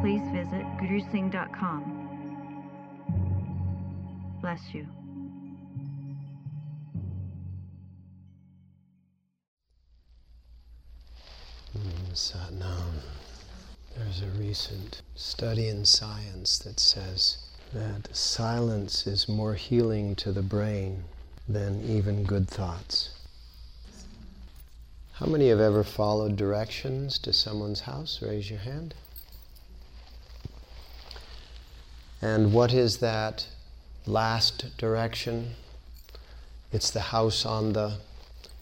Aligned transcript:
please 0.00 0.22
visit 0.32 0.64
gurusingh.com. 0.78 2.08
Bless 4.40 4.60
you. 4.72 4.86
Satnam. 12.12 13.02
There's 13.96 14.22
a 14.22 14.38
recent 14.38 15.02
study 15.14 15.68
in 15.68 15.84
science 15.84 16.58
that 16.58 16.80
says 16.80 17.38
that 17.72 18.14
silence 18.14 19.06
is 19.06 19.28
more 19.28 19.54
healing 19.54 20.16
to 20.16 20.32
the 20.32 20.42
brain 20.42 21.04
than 21.48 21.82
even 21.88 22.24
good 22.24 22.48
thoughts. 22.48 23.10
How 25.12 25.26
many 25.26 25.48
have 25.50 25.60
ever 25.60 25.84
followed 25.84 26.36
directions 26.36 27.18
to 27.20 27.32
someone's 27.32 27.80
house? 27.80 28.20
Raise 28.22 28.50
your 28.50 28.60
hand. 28.60 28.94
And 32.22 32.52
what 32.52 32.72
is 32.72 32.98
that 32.98 33.46
last 34.06 34.76
direction? 34.76 35.54
It's 36.72 36.90
the 36.90 37.00
house 37.00 37.46
on 37.46 37.72
the 37.72 37.94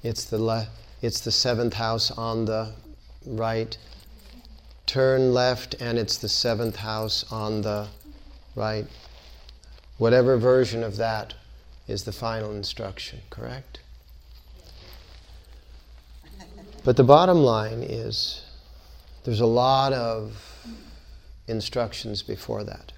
it's 0.03 0.25
the 0.25 0.39
le, 0.39 0.69
it's 1.03 1.21
the 1.21 1.33
seventh 1.33 1.75
house 1.75 2.11
on 2.13 2.45
the 2.45 2.73
right. 3.27 3.77
Turn 4.87 5.35
left 5.35 5.75
and 5.81 5.99
it's 5.99 6.17
the 6.17 6.29
seventh 6.29 6.77
house 6.77 7.25
on 7.33 7.63
the 7.63 7.89
right. 8.55 8.87
Whatever 9.99 10.37
version 10.39 10.85
of 10.85 10.97
that 10.97 11.35
is 11.89 12.05
the 12.05 12.13
final 12.13 12.53
instruction, 12.53 13.21
correct? 13.29 13.81
But 16.85 16.97
the 16.97 17.05
bottom 17.05 17.39
line 17.39 17.83
is 17.83 18.45
there's 19.25 19.41
a 19.41 19.47
lot 19.47 19.93
of 19.93 20.57
instructions 21.49 22.23
before 22.23 22.63
that. 22.65 22.93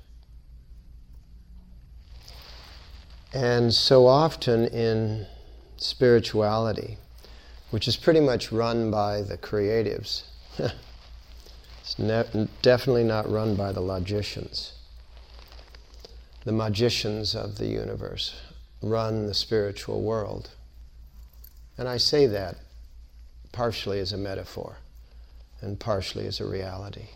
And 3.32 3.72
so 3.72 4.06
often 4.06 4.66
in 4.66 5.26
spirituality, 5.76 6.98
which 7.70 7.86
is 7.86 7.96
pretty 7.96 8.20
much 8.20 8.50
run 8.50 8.90
by 8.90 9.22
the 9.22 9.38
creatives, 9.38 10.24
it's 10.58 11.98
ne- 11.98 12.48
definitely 12.62 13.04
not 13.04 13.30
run 13.30 13.54
by 13.54 13.72
the 13.72 13.80
logicians. 13.80 14.72
The 16.44 16.52
magicians 16.52 17.34
of 17.34 17.58
the 17.58 17.66
universe 17.66 18.34
run 18.82 19.26
the 19.26 19.34
spiritual 19.34 20.02
world. 20.02 20.50
And 21.78 21.88
I 21.88 21.98
say 21.98 22.26
that 22.26 22.56
partially 23.52 24.00
as 24.00 24.12
a 24.12 24.18
metaphor 24.18 24.78
and 25.60 25.78
partially 25.78 26.26
as 26.26 26.40
a 26.40 26.46
reality. 26.46 27.08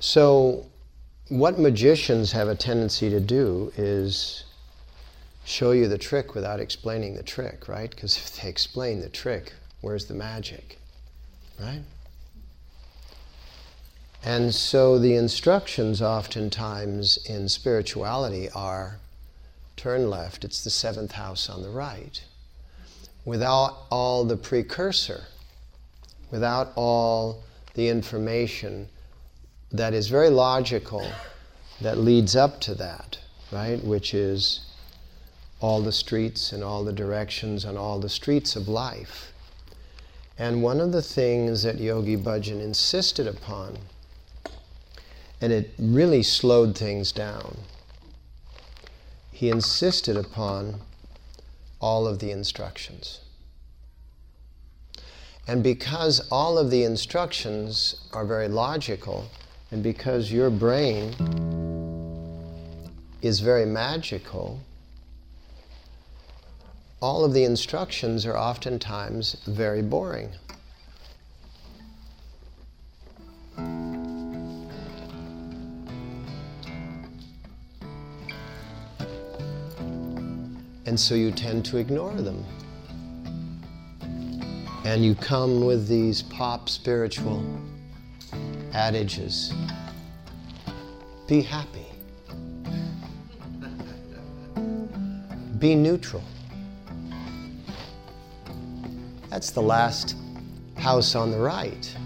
So, 0.00 0.66
what 1.28 1.58
magicians 1.58 2.32
have 2.32 2.48
a 2.48 2.54
tendency 2.54 3.08
to 3.08 3.20
do 3.20 3.72
is 3.76 4.44
show 5.44 5.72
you 5.72 5.88
the 5.88 5.98
trick 5.98 6.34
without 6.34 6.60
explaining 6.60 7.14
the 7.14 7.22
trick, 7.22 7.68
right? 7.68 7.90
Because 7.90 8.16
if 8.16 8.40
they 8.40 8.48
explain 8.48 9.00
the 9.00 9.08
trick, 9.08 9.52
where's 9.80 10.06
the 10.06 10.14
magic, 10.14 10.78
right? 11.60 11.82
And 14.22 14.54
so 14.54 14.98
the 14.98 15.16
instructions 15.16 16.00
oftentimes 16.00 17.18
in 17.26 17.48
spirituality 17.48 18.48
are 18.50 18.98
turn 19.76 20.08
left, 20.08 20.44
it's 20.44 20.64
the 20.64 20.70
seventh 20.70 21.12
house 21.12 21.50
on 21.50 21.62
the 21.62 21.68
right. 21.68 22.22
Without 23.24 23.84
all 23.90 24.24
the 24.24 24.36
precursor, 24.36 25.24
without 26.30 26.72
all 26.74 27.42
the 27.74 27.88
information 27.88 28.88
that 29.74 29.92
is 29.92 30.06
very 30.06 30.30
logical 30.30 31.04
that 31.80 31.98
leads 31.98 32.36
up 32.36 32.60
to 32.60 32.76
that, 32.76 33.18
right? 33.50 33.82
Which 33.84 34.14
is 34.14 34.60
all 35.60 35.82
the 35.82 35.90
streets 35.90 36.52
and 36.52 36.62
all 36.62 36.84
the 36.84 36.92
directions 36.92 37.64
and 37.64 37.76
all 37.76 37.98
the 37.98 38.08
streets 38.08 38.54
of 38.54 38.68
life. 38.68 39.32
And 40.38 40.62
one 40.62 40.78
of 40.78 40.92
the 40.92 41.02
things 41.02 41.64
that 41.64 41.78
Yogi 41.78 42.16
Bhajan 42.16 42.60
insisted 42.60 43.26
upon, 43.26 43.78
and 45.40 45.52
it 45.52 45.72
really 45.76 46.22
slowed 46.22 46.78
things 46.78 47.10
down, 47.10 47.56
he 49.32 49.50
insisted 49.50 50.16
upon 50.16 50.82
all 51.80 52.06
of 52.06 52.20
the 52.20 52.30
instructions. 52.30 53.22
And 55.48 55.64
because 55.64 56.28
all 56.30 56.58
of 56.58 56.70
the 56.70 56.84
instructions 56.84 58.06
are 58.12 58.24
very 58.24 58.46
logical, 58.46 59.28
and 59.70 59.82
because 59.82 60.30
your 60.30 60.50
brain 60.50 61.12
is 63.22 63.40
very 63.40 63.66
magical, 63.66 64.60
all 67.00 67.24
of 67.24 67.32
the 67.32 67.44
instructions 67.44 68.24
are 68.24 68.36
oftentimes 68.36 69.36
very 69.46 69.82
boring. 69.82 70.30
And 80.86 81.00
so 81.00 81.14
you 81.14 81.30
tend 81.30 81.64
to 81.66 81.78
ignore 81.78 82.14
them. 82.14 82.44
And 84.84 85.04
you 85.04 85.14
come 85.14 85.64
with 85.64 85.88
these 85.88 86.22
pop 86.22 86.68
spiritual 86.68 87.42
adages. 88.74 89.52
Be 91.26 91.40
happy. 91.40 91.86
Be 95.58 95.74
neutral. 95.74 96.22
That's 99.30 99.50
the 99.50 99.62
last 99.62 100.16
house 100.76 101.14
on 101.14 101.30
the 101.30 101.38
right. 101.38 101.96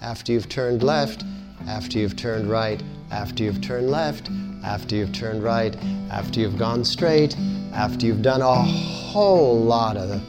After 0.00 0.32
you've 0.32 0.48
turned 0.48 0.82
left, 0.82 1.24
after 1.66 1.98
you've 1.98 2.16
turned 2.16 2.48
right, 2.50 2.82
after 3.10 3.42
you've 3.42 3.60
turned 3.60 3.90
left, 3.90 4.30
after 4.64 4.96
you've 4.96 5.12
turned 5.12 5.42
right, 5.42 5.76
after 6.10 6.40
you've 6.40 6.58
gone 6.58 6.84
straight, 6.84 7.36
after 7.72 8.06
you've 8.06 8.22
done 8.22 8.40
a 8.40 8.54
whole 8.54 9.60
lot 9.60 9.96
of 9.96 10.22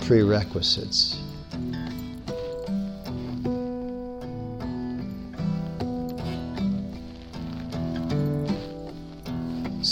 prerequisites. 0.00 1.17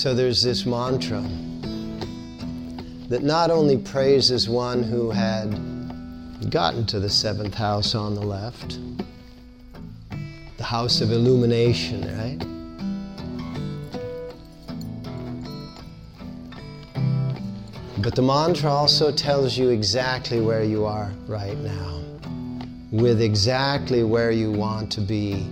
So 0.06 0.15
there's 0.15 0.41
this 0.41 0.65
mantra 0.65 1.21
that 3.09 3.25
not 3.25 3.50
only 3.50 3.77
praises 3.77 4.49
one 4.49 4.84
who 4.84 5.11
had 5.11 5.50
gotten 6.48 6.86
to 6.86 7.01
the 7.01 7.10
seventh 7.10 7.54
house 7.54 7.97
on 7.97 8.15
the 8.15 8.21
left, 8.21 8.78
the 10.59 10.63
house 10.63 11.01
of 11.01 11.10
illumination, 11.10 12.03
right? 12.16 12.39
But 18.01 18.15
the 18.15 18.22
mantra 18.22 18.71
also 18.71 19.10
tells 19.10 19.59
you 19.59 19.71
exactly 19.71 20.41
where 20.41 20.63
you 20.63 20.84
are 20.84 21.10
right 21.27 21.59
now, 21.59 22.01
with 22.92 23.21
exactly 23.21 24.04
where 24.04 24.31
you 24.31 24.53
want 24.53 24.92
to 24.92 25.01
be 25.01 25.48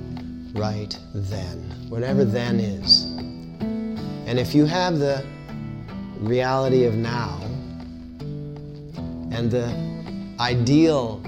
right 0.55 0.96
then, 1.12 1.58
whatever 1.88 2.25
then 2.25 2.61
is. 2.61 3.14
And 4.26 4.38
if 4.38 4.55
you 4.55 4.65
have 4.65 4.99
the 4.99 5.25
reality 6.19 6.85
of 6.85 6.94
now 6.97 7.41
and 9.31 9.50
the 9.50 9.67
ideal 10.41 11.21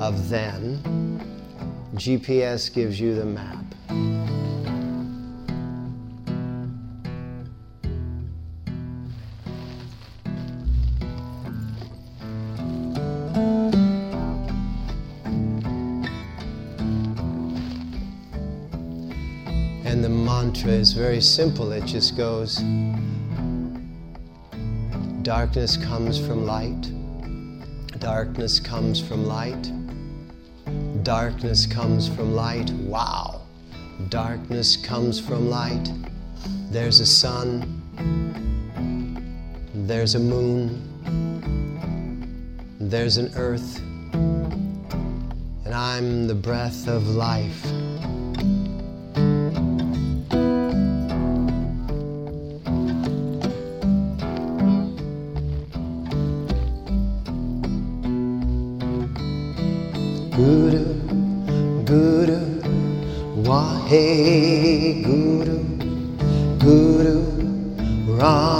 of 0.00 0.28
then, 0.28 0.80
GPS 1.94 2.72
gives 2.74 2.98
you 2.98 3.14
the 3.14 3.24
map. 3.24 3.63
Very 20.94 21.20
simple. 21.20 21.72
It 21.72 21.84
just 21.86 22.16
goes 22.16 22.62
Darkness 25.22 25.76
comes 25.76 26.18
from 26.18 26.46
light. 26.46 26.90
Darkness 27.98 28.60
comes 28.60 29.00
from 29.00 29.24
light. 29.26 29.72
Darkness 31.02 31.66
comes 31.66 32.08
from 32.08 32.34
light. 32.34 32.70
Wow. 32.72 33.40
Darkness 34.08 34.76
comes 34.76 35.18
from 35.18 35.48
light. 35.48 35.90
There's 36.70 37.00
a 37.00 37.06
sun. 37.06 37.80
There's 39.74 40.14
a 40.14 40.20
moon. 40.20 40.82
There's 42.78 43.16
an 43.16 43.32
earth. 43.36 43.80
And 45.64 45.74
I'm 45.74 46.28
the 46.28 46.34
breath 46.34 46.86
of 46.86 47.08
life. 47.08 47.83
Guru, 60.36 60.82
Guru, 61.86 62.38
Wahe 63.46 65.02
Guru, 65.06 65.58
Guru, 66.58 67.18
Ram 68.18 68.53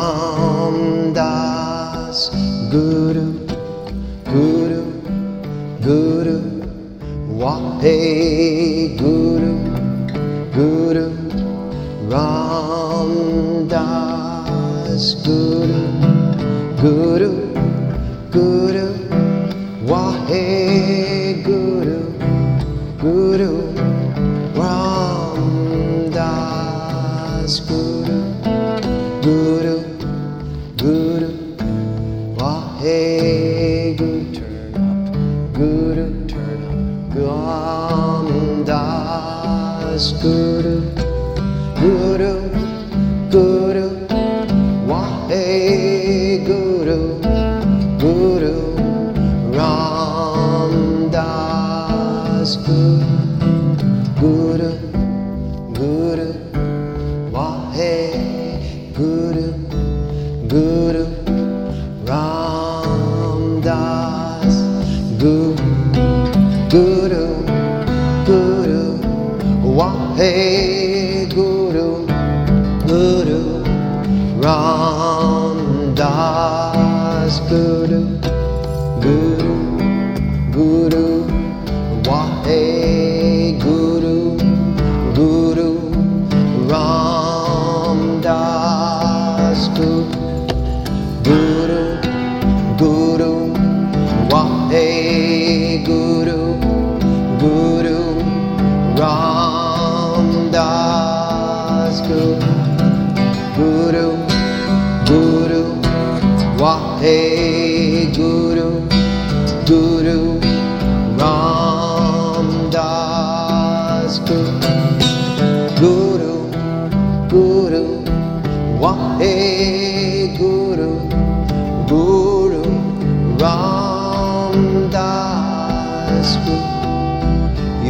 Wahe 57.74 58.33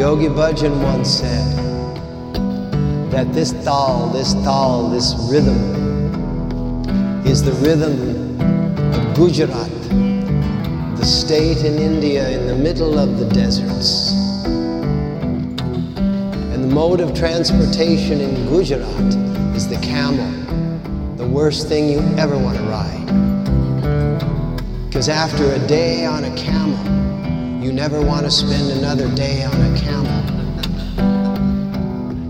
Yogi 0.05 0.27
Bhajan 0.27 0.83
once 0.83 1.09
said 1.09 1.57
that 3.11 3.33
this 3.33 3.53
tal, 3.65 4.11
this 4.11 4.35
tal, 4.45 4.91
this 4.91 5.15
rhythm 5.31 5.57
is 7.27 7.43
the 7.43 7.53
rhythm 7.67 8.39
of 8.93 9.17
Gujarat, 9.17 9.71
the 10.99 11.07
state 11.07 11.65
in 11.65 11.79
India 11.79 12.29
in 12.39 12.47
the 12.47 12.55
middle 12.55 12.99
of 12.99 13.19
the 13.19 13.25
deserts. 13.31 14.13
And 16.53 16.63
the 16.63 16.69
mode 16.69 17.01
of 17.01 17.15
transportation 17.15 18.21
in 18.21 18.47
Gujarat 18.51 19.15
is 19.57 19.67
the 19.67 19.79
camel, 19.79 20.31
the 21.17 21.27
worst 21.27 21.67
thing 21.67 21.89
you 21.89 22.01
ever 22.19 22.37
want 22.39 22.59
to 22.59 22.65
ride. 22.65 23.07
Because 24.87 25.09
after 25.09 25.51
a 25.53 25.59
day 25.67 26.05
on 26.05 26.25
a 26.25 26.37
camel, 26.37 27.04
you 27.65 27.73
never 27.73 27.99
want 28.03 28.27
to 28.27 28.31
spend 28.31 28.71
another 28.73 29.09
day 29.15 29.43
on 29.43 29.55
a 29.55 29.81
camel. 29.81 30.21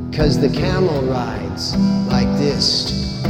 Because 0.09 0.39
the 0.39 0.49
camel 0.49 1.03
rides 1.03 1.75
like 2.07 2.29
this. 2.39 3.25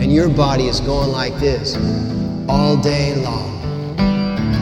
And 0.00 0.10
your 0.10 0.30
body 0.30 0.68
is 0.68 0.80
going 0.80 1.12
like 1.12 1.38
this 1.38 1.76
all 2.48 2.78
day 2.78 3.14
long. 3.16 3.96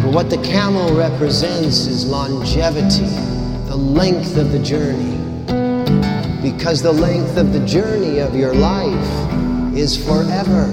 But 0.02 0.12
what 0.12 0.28
the 0.28 0.43
camel 0.43 0.93
represents 0.97 1.87
is 1.87 2.04
longevity, 2.04 3.07
the 3.69 3.76
length 3.76 4.37
of 4.37 4.50
the 4.50 4.59
journey. 4.59 5.21
Because 6.43 6.83
the 6.83 6.93
length 6.93 7.37
of 7.37 7.52
the 7.52 7.64
journey 7.64 8.19
of 8.19 8.35
your 8.35 8.52
life 8.52 9.34
is 9.76 9.97
forever. 9.97 10.64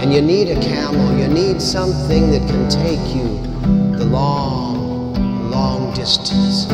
And 0.00 0.12
you 0.12 0.22
need 0.22 0.48
a 0.48 0.60
camel, 0.60 1.18
you 1.18 1.28
need 1.28 1.60
something 1.60 2.30
that 2.30 2.40
can 2.48 2.68
take 2.68 3.14
you 3.14 3.38
the 3.96 4.04
long, 4.04 5.50
long 5.50 5.92
distance. 5.94 6.66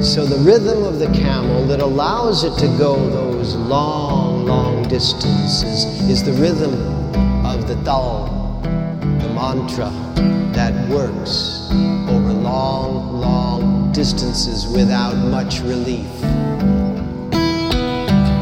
So 0.00 0.24
the 0.24 0.38
rhythm 0.38 0.82
of 0.84 0.98
the 0.98 1.10
camel 1.12 1.66
that 1.66 1.80
allows 1.80 2.44
it 2.44 2.56
to 2.58 2.66
go 2.78 2.96
those 3.10 3.54
long, 3.54 4.46
long 4.46 4.88
distances 4.88 5.84
is 6.08 6.24
the 6.24 6.32
rhythm 6.32 6.74
of 7.44 7.68
the 7.68 7.74
tal, 7.84 8.60
the 8.62 9.28
mantra 9.34 9.90
that 10.54 10.88
works 10.88 11.68
over 12.08 12.32
long, 12.32 13.20
long 13.20 13.92
distances 13.92 14.66
without 14.66 15.14
much 15.16 15.60
relief. 15.60 16.08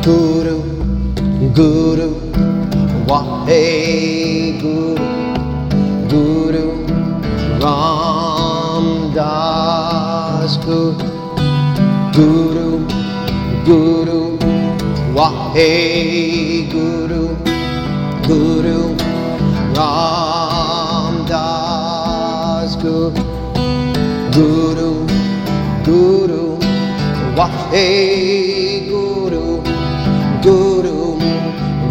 Guru, 0.04 0.77
Guru, 1.38 2.18
Wahe 3.06 4.58
Guru, 4.60 4.98
Guru, 6.10 6.84
Ram 7.62 9.12
Das 9.14 10.58
Guru, 10.66 10.98
Guru, 12.12 12.84
Guru, 13.64 14.38
Wahe 15.14 16.66
Guru, 16.72 17.36
Guru, 18.26 18.96
Ram 19.76 21.24
Das 21.24 22.74
Guru, 22.82 23.14
Guru, 24.34 25.06
Guru, 25.86 26.58
Wahe 27.36 28.77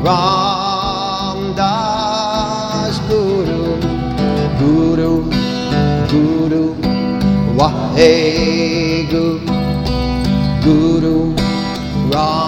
Ram 0.08 1.54
Das 1.54 3.02
Guru, 3.10 3.76
Guru, 4.58 5.30
Guru, 6.10 6.76
Waheguru, 7.58 9.42
Guru 10.64 11.36
Ram. 12.10 12.47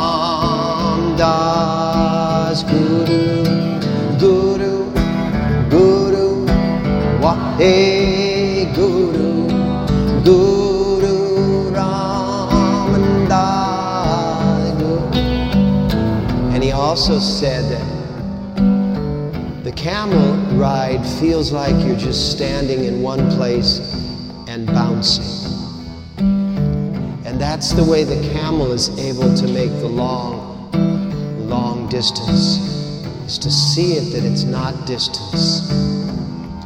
Feels 21.19 21.51
like 21.51 21.73
you're 21.85 21.97
just 21.97 22.31
standing 22.31 22.83
in 22.85 23.01
one 23.01 23.29
place 23.31 23.79
and 24.47 24.65
bouncing. 24.67 25.25
And 27.25 27.39
that's 27.39 27.71
the 27.73 27.83
way 27.83 28.03
the 28.03 28.21
camel 28.33 28.71
is 28.71 28.89
able 28.99 29.33
to 29.35 29.47
make 29.47 29.71
the 29.79 29.87
long, 29.87 30.71
long 31.47 31.87
distance, 31.89 32.57
is 33.25 33.37
to 33.39 33.51
see 33.51 33.93
it 33.93 34.11
that 34.13 34.23
it's 34.23 34.43
not 34.43 34.85
distance. 34.85 35.69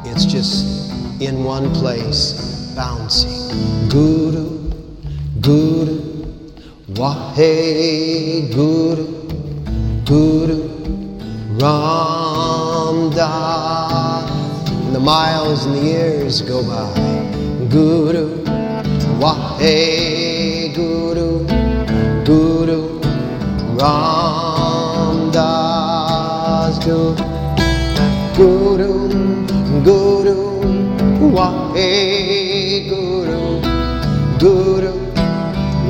It's 0.06 0.24
just 0.24 0.90
in 1.20 1.44
one 1.44 1.72
place, 1.74 2.72
bouncing. 2.76 3.88
Guru, 3.88 4.70
Guru, 5.40 6.00
Wahe 6.92 8.52
Guru, 8.54 9.06
Guru, 10.04 10.68
Ram 11.58 12.03
miles 15.04 15.66
and 15.66 15.74
the 15.74 15.80
years 15.82 16.40
go 16.40 16.62
by. 16.62 16.88
Guru, 17.68 18.42
Wahe 19.20 20.74
Guru, 20.74 21.44
Guru, 22.24 23.00
Ram 23.78 25.30
Das 25.30 26.78
Guru, 26.86 27.14
Guru, 28.34 28.92
Guru, 29.84 30.38
Wahe 31.36 32.88
Guru, 32.88 33.60
Guru, 34.38 34.92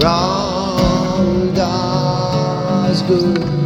Ram 0.02 1.54
Das 1.54 3.02
Guru, 3.02 3.63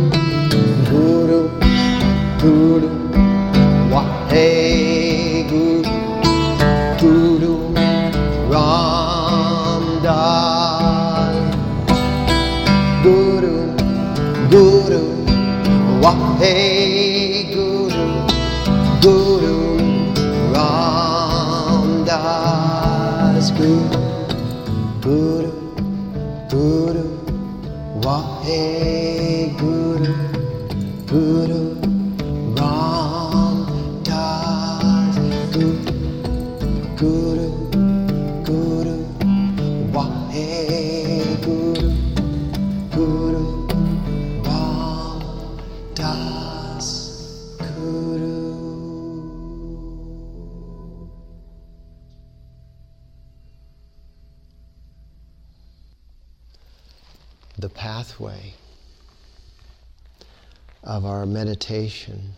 meditation 61.68 62.32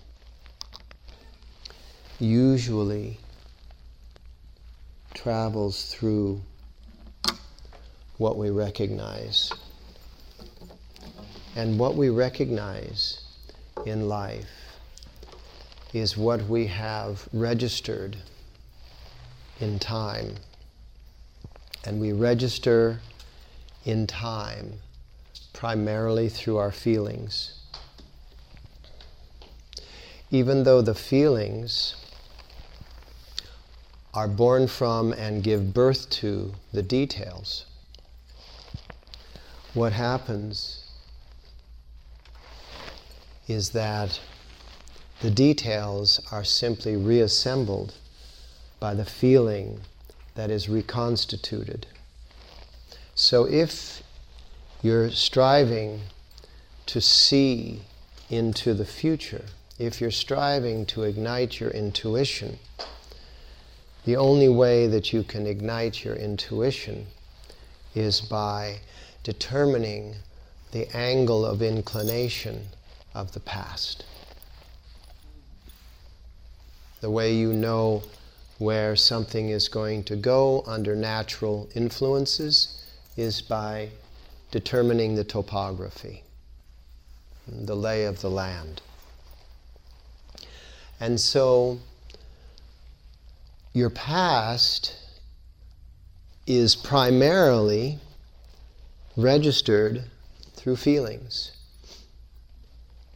usually 2.18 3.16
travels 5.14 5.94
through 5.94 6.40
what 8.18 8.36
we 8.36 8.50
recognize. 8.50 9.52
And 11.54 11.78
what 11.78 11.94
we 11.94 12.08
recognize 12.08 13.22
in 13.86 14.08
life 14.08 14.78
is 15.92 16.16
what 16.16 16.42
we 16.48 16.66
have 16.66 17.28
registered 17.32 18.16
in 19.60 19.78
time. 19.78 20.34
And 21.84 22.00
we 22.00 22.12
register 22.12 23.00
in 23.84 24.08
time 24.08 24.72
primarily 25.52 26.28
through 26.28 26.56
our 26.56 26.72
feelings. 26.72 27.59
Even 30.30 30.62
though 30.62 30.80
the 30.80 30.94
feelings 30.94 31.96
are 34.14 34.28
born 34.28 34.68
from 34.68 35.12
and 35.12 35.42
give 35.42 35.74
birth 35.74 36.08
to 36.10 36.52
the 36.72 36.82
details, 36.82 37.66
what 39.74 39.92
happens 39.92 40.84
is 43.48 43.70
that 43.70 44.20
the 45.20 45.30
details 45.30 46.20
are 46.32 46.44
simply 46.44 46.96
reassembled 46.96 47.94
by 48.78 48.94
the 48.94 49.04
feeling 49.04 49.80
that 50.34 50.50
is 50.50 50.68
reconstituted. 50.68 51.86
So 53.14 53.44
if 53.44 54.02
you're 54.82 55.10
striving 55.10 56.00
to 56.86 57.00
see 57.00 57.82
into 58.30 58.72
the 58.72 58.86
future, 58.86 59.44
if 59.80 59.98
you're 59.98 60.10
striving 60.10 60.84
to 60.84 61.04
ignite 61.04 61.58
your 61.58 61.70
intuition, 61.70 62.58
the 64.04 64.14
only 64.14 64.48
way 64.48 64.86
that 64.86 65.10
you 65.10 65.22
can 65.22 65.46
ignite 65.46 66.04
your 66.04 66.14
intuition 66.14 67.06
is 67.94 68.20
by 68.20 68.78
determining 69.22 70.14
the 70.72 70.86
angle 70.94 71.46
of 71.46 71.62
inclination 71.62 72.66
of 73.14 73.32
the 73.32 73.40
past. 73.40 74.04
The 77.00 77.10
way 77.10 77.32
you 77.34 77.54
know 77.54 78.02
where 78.58 78.94
something 78.94 79.48
is 79.48 79.68
going 79.68 80.04
to 80.04 80.14
go 80.16 80.62
under 80.66 80.94
natural 80.94 81.70
influences 81.74 82.84
is 83.16 83.40
by 83.40 83.88
determining 84.50 85.14
the 85.14 85.24
topography, 85.24 86.22
the 87.48 87.74
lay 87.74 88.04
of 88.04 88.20
the 88.20 88.30
land. 88.30 88.82
And 91.00 91.18
so 91.18 91.80
your 93.72 93.90
past 93.90 94.94
is 96.46 96.76
primarily 96.76 97.98
registered 99.16 100.04
through 100.54 100.76
feelings. 100.76 101.52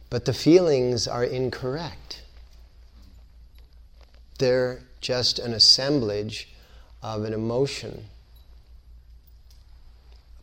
But 0.09 0.25
the 0.25 0.33
feelings 0.33 1.07
are 1.07 1.23
incorrect. 1.23 2.23
They're 4.39 4.81
just 4.99 5.37
an 5.39 5.53
assemblage 5.53 6.49
of 7.03 7.23
an 7.23 7.33
emotion 7.33 8.05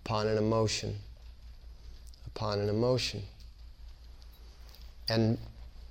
upon 0.04 0.28
an 0.28 0.38
emotion 0.38 0.98
upon 2.34 2.60
an 2.60 2.68
emotion. 2.68 3.22
And 5.08 5.38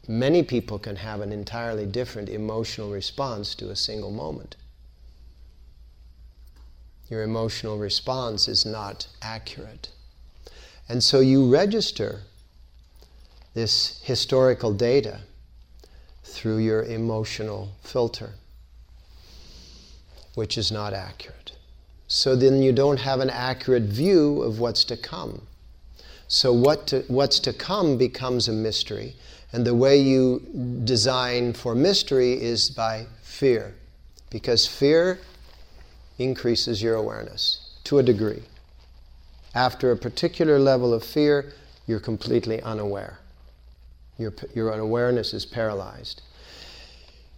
many 0.07 0.43
people 0.43 0.79
can 0.79 0.95
have 0.95 1.21
an 1.21 1.31
entirely 1.31 1.85
different 1.85 2.29
emotional 2.29 2.91
response 2.91 3.55
to 3.55 3.69
a 3.69 3.75
single 3.75 4.11
moment. 4.11 4.55
Your 7.09 7.23
emotional 7.23 7.77
response 7.77 8.47
is 8.47 8.65
not 8.65 9.07
accurate. 9.21 9.89
And 10.87 11.03
so 11.03 11.19
you 11.19 11.51
register 11.51 12.21
this 13.53 14.01
historical 14.03 14.73
data 14.73 15.19
through 16.23 16.57
your 16.57 16.83
emotional 16.83 17.71
filter, 17.83 18.31
which 20.35 20.57
is 20.57 20.71
not 20.71 20.93
accurate. 20.93 21.51
So 22.07 22.35
then 22.35 22.61
you 22.61 22.71
don't 22.71 22.99
have 22.99 23.19
an 23.19 23.29
accurate 23.29 23.83
view 23.83 24.41
of 24.41 24.59
what's 24.59 24.83
to 24.85 24.97
come. 24.97 25.47
So 26.27 26.53
what 26.53 26.87
to, 26.87 27.03
what's 27.07 27.39
to 27.41 27.53
come 27.53 27.97
becomes 27.97 28.47
a 28.47 28.53
mystery. 28.53 29.15
And 29.53 29.65
the 29.65 29.75
way 29.75 29.97
you 29.97 30.39
design 30.85 31.53
for 31.53 31.75
mystery 31.75 32.41
is 32.41 32.69
by 32.69 33.07
fear. 33.21 33.73
Because 34.29 34.65
fear 34.65 35.19
increases 36.17 36.81
your 36.81 36.95
awareness 36.95 37.75
to 37.83 37.99
a 37.99 38.03
degree. 38.03 38.43
After 39.53 39.91
a 39.91 39.97
particular 39.97 40.57
level 40.57 40.93
of 40.93 41.03
fear, 41.03 41.53
you're 41.85 41.99
completely 41.99 42.61
unaware. 42.61 43.19
Your, 44.17 44.33
your 44.55 44.71
awareness 44.71 45.33
is 45.33 45.45
paralyzed. 45.45 46.21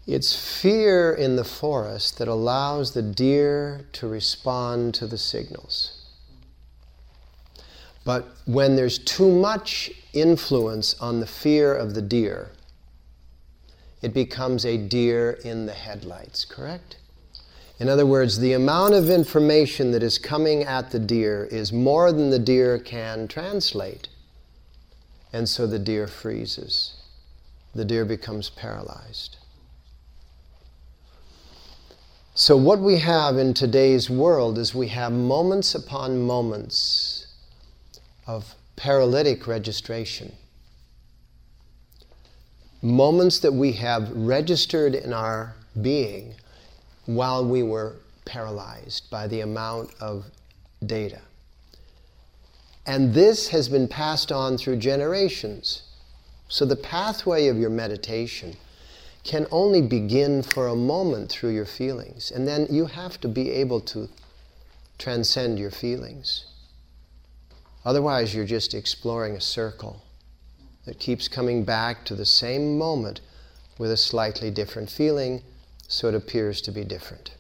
It's 0.06 0.36
fear 0.36 1.14
in 1.14 1.38
the 1.38 1.46
forest 1.46 2.18
that 2.18 2.28
allows 2.28 2.94
the 2.94 3.02
deer 3.02 3.86
to 3.94 4.08
respond 4.08 4.94
to 4.96 5.08
the 5.08 5.18
signals. 5.18 6.03
But 8.06 8.28
when 8.46 8.76
there's 8.76 9.00
too 9.00 9.32
much 9.32 9.92
influence 10.14 11.00
on 11.00 11.20
the 11.20 11.26
fear 11.26 11.74
of 11.74 11.94
the 11.94 12.02
deer, 12.02 12.52
it 14.02 14.14
becomes 14.14 14.66
a 14.66 14.78
deer 14.78 15.40
in 15.46 15.66
the 15.66 15.74
headlights, 15.74 16.44
correct? 16.44 16.98
In 17.80 17.88
other 17.88 18.06
words, 18.06 18.40
the 18.40 18.54
amount 18.54 18.94
of 18.94 19.10
information 19.10 19.92
that 19.92 20.04
is 20.04 20.18
coming 20.18 20.64
at 20.64 20.92
the 20.92 21.00
deer 21.00 21.46
is 21.46 21.72
more 21.72 22.12
than 22.12 22.30
the 22.30 22.40
deer 22.40 22.78
can 22.78 23.28
translate. 23.28 24.10
And 25.32 25.48
so 25.48 25.66
the 25.66 25.80
deer 25.80 26.08
freezes. 26.08 26.96
The 27.74 27.86
deer 27.86 28.06
becomes 28.06 28.50
paralyzed. 28.50 29.38
So, 32.36 32.58
what 32.58 32.80
we 32.80 32.98
have 32.98 33.38
in 33.38 33.54
today's 33.54 34.10
world 34.10 34.58
is 34.58 34.74
we 34.74 34.88
have 34.88 35.12
moments 35.12 35.76
upon 35.76 36.22
moments 36.22 37.13
of 38.26 38.56
paralytic 38.76 39.48
registration. 39.48 40.34
Moments 42.82 43.40
that 43.40 43.54
we 43.54 43.74
have 43.74 44.10
registered 44.12 44.96
in 44.96 45.14
our 45.14 45.56
being 45.82 46.36
while 47.06 47.46
we 47.46 47.64
were 47.64 47.96
paralyzed 48.26 49.10
by 49.10 49.28
the 49.28 49.42
amount 49.42 49.94
of 50.00 50.26
data. 50.86 51.22
And 52.86 53.14
this 53.14 53.50
has 53.50 53.70
been 53.70 53.88
passed 53.88 54.32
on 54.32 54.58
through 54.58 54.78
generations. 54.78 55.84
So 56.50 56.66
the 56.66 56.76
pathway 56.76 57.48
of 57.48 57.58
your 57.58 57.70
meditation 57.70 58.56
can 59.24 59.48
only 59.52 59.82
begin 59.82 60.44
for 60.44 60.68
a 60.68 60.76
moment 60.76 61.30
through 61.30 61.52
your 61.52 61.66
feelings. 61.66 62.32
And 62.32 62.46
then 62.46 62.68
you 62.70 62.86
have 62.86 63.20
to 63.22 63.28
be 63.30 63.50
able 63.52 63.80
to 63.82 64.10
transcend 64.98 65.58
your 65.58 65.72
feelings. 65.72 66.46
Otherwise, 67.86 68.34
you're 68.34 68.46
just 68.46 68.74
exploring 68.74 69.36
a 69.36 69.42
circle 69.42 70.02
that 70.86 71.00
keeps 71.00 71.28
coming 71.28 71.64
back 71.64 72.06
to 72.06 72.16
the 72.16 72.26
same 72.26 72.78
moment 72.78 73.20
with 73.78 73.92
a 73.92 73.98
slightly 73.98 74.52
different 74.52 74.90
feeling, 74.90 75.42
so 75.88 76.08
it 76.08 76.16
appears 76.16 76.62
to 76.62 76.72
be 76.72 76.84
different. 76.84 77.32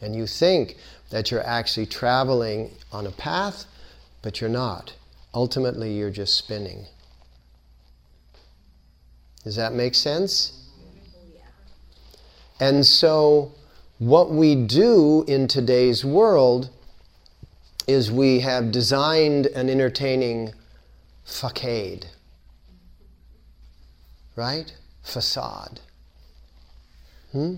And 0.00 0.14
you 0.14 0.26
think 0.26 0.76
that 1.10 1.30
you're 1.30 1.46
actually 1.46 1.86
traveling 1.86 2.70
on 2.92 3.06
a 3.06 3.10
path, 3.10 3.64
but 4.22 4.40
you're 4.40 4.50
not. 4.50 4.94
Ultimately, 5.32 5.92
you're 5.92 6.10
just 6.10 6.36
spinning. 6.36 6.86
Does 9.42 9.56
that 9.56 9.72
make 9.74 9.94
sense? 9.94 10.60
And 12.60 12.86
so, 12.86 13.52
what 13.98 14.30
we 14.30 14.54
do 14.54 15.24
in 15.26 15.48
today's 15.48 16.04
world 16.04 16.70
is 17.86 18.10
we 18.10 18.40
have 18.40 18.72
designed 18.72 19.46
an 19.46 19.68
entertaining 19.68 20.52
facade, 21.24 22.06
right? 24.36 24.72
Facade. 25.02 25.80
Hmm? 27.32 27.56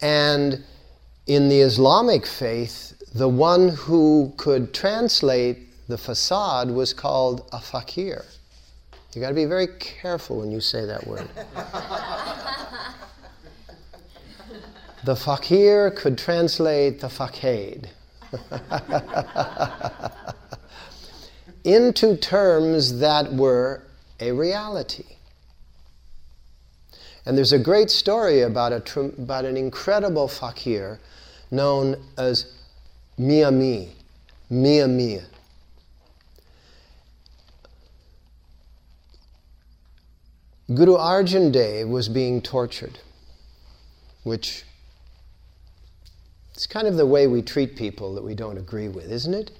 And 0.00 0.64
in 1.26 1.48
the 1.48 1.60
Islamic 1.60 2.26
faith, 2.26 2.94
the 3.14 3.28
one 3.28 3.68
who 3.68 4.32
could 4.36 4.74
translate 4.74 5.68
the 5.88 5.98
facade 5.98 6.70
was 6.70 6.92
called 6.92 7.48
a 7.52 7.60
fakir. 7.60 8.24
You 9.14 9.20
got 9.20 9.28
to 9.28 9.34
be 9.34 9.44
very 9.44 9.68
careful 9.78 10.38
when 10.38 10.50
you 10.50 10.60
say 10.60 10.86
that 10.86 11.06
word. 11.06 11.28
the 15.04 15.14
fakir 15.14 15.90
could 15.90 16.16
translate 16.16 17.00
the 17.00 17.10
facade 17.10 17.90
into 21.64 22.16
terms 22.16 22.98
that 22.98 23.32
were 23.32 23.82
a 24.20 24.32
reality. 24.32 25.04
And 27.24 27.38
there's 27.38 27.52
a 27.52 27.58
great 27.58 27.90
story 27.90 28.40
about, 28.40 28.72
a, 28.72 29.00
about 29.00 29.44
an 29.44 29.56
incredible 29.56 30.28
fakir 30.28 30.98
known 31.50 32.02
as 32.18 32.46
Mia 33.18 33.50
Mi, 33.50 33.90
Mian 34.50 34.96
Mir. 34.96 35.24
Guru 40.74 40.96
Arjan 40.96 41.52
Dev 41.52 41.88
was 41.88 42.08
being 42.08 42.40
tortured, 42.40 42.98
which 44.22 44.64
it's 46.54 46.66
kind 46.66 46.86
of 46.86 46.96
the 46.96 47.06
way 47.06 47.26
we 47.26 47.42
treat 47.42 47.76
people 47.76 48.14
that 48.14 48.24
we 48.24 48.34
don't 48.34 48.58
agree 48.58 48.88
with, 48.88 49.10
isn't 49.10 49.34
it? 49.34 49.50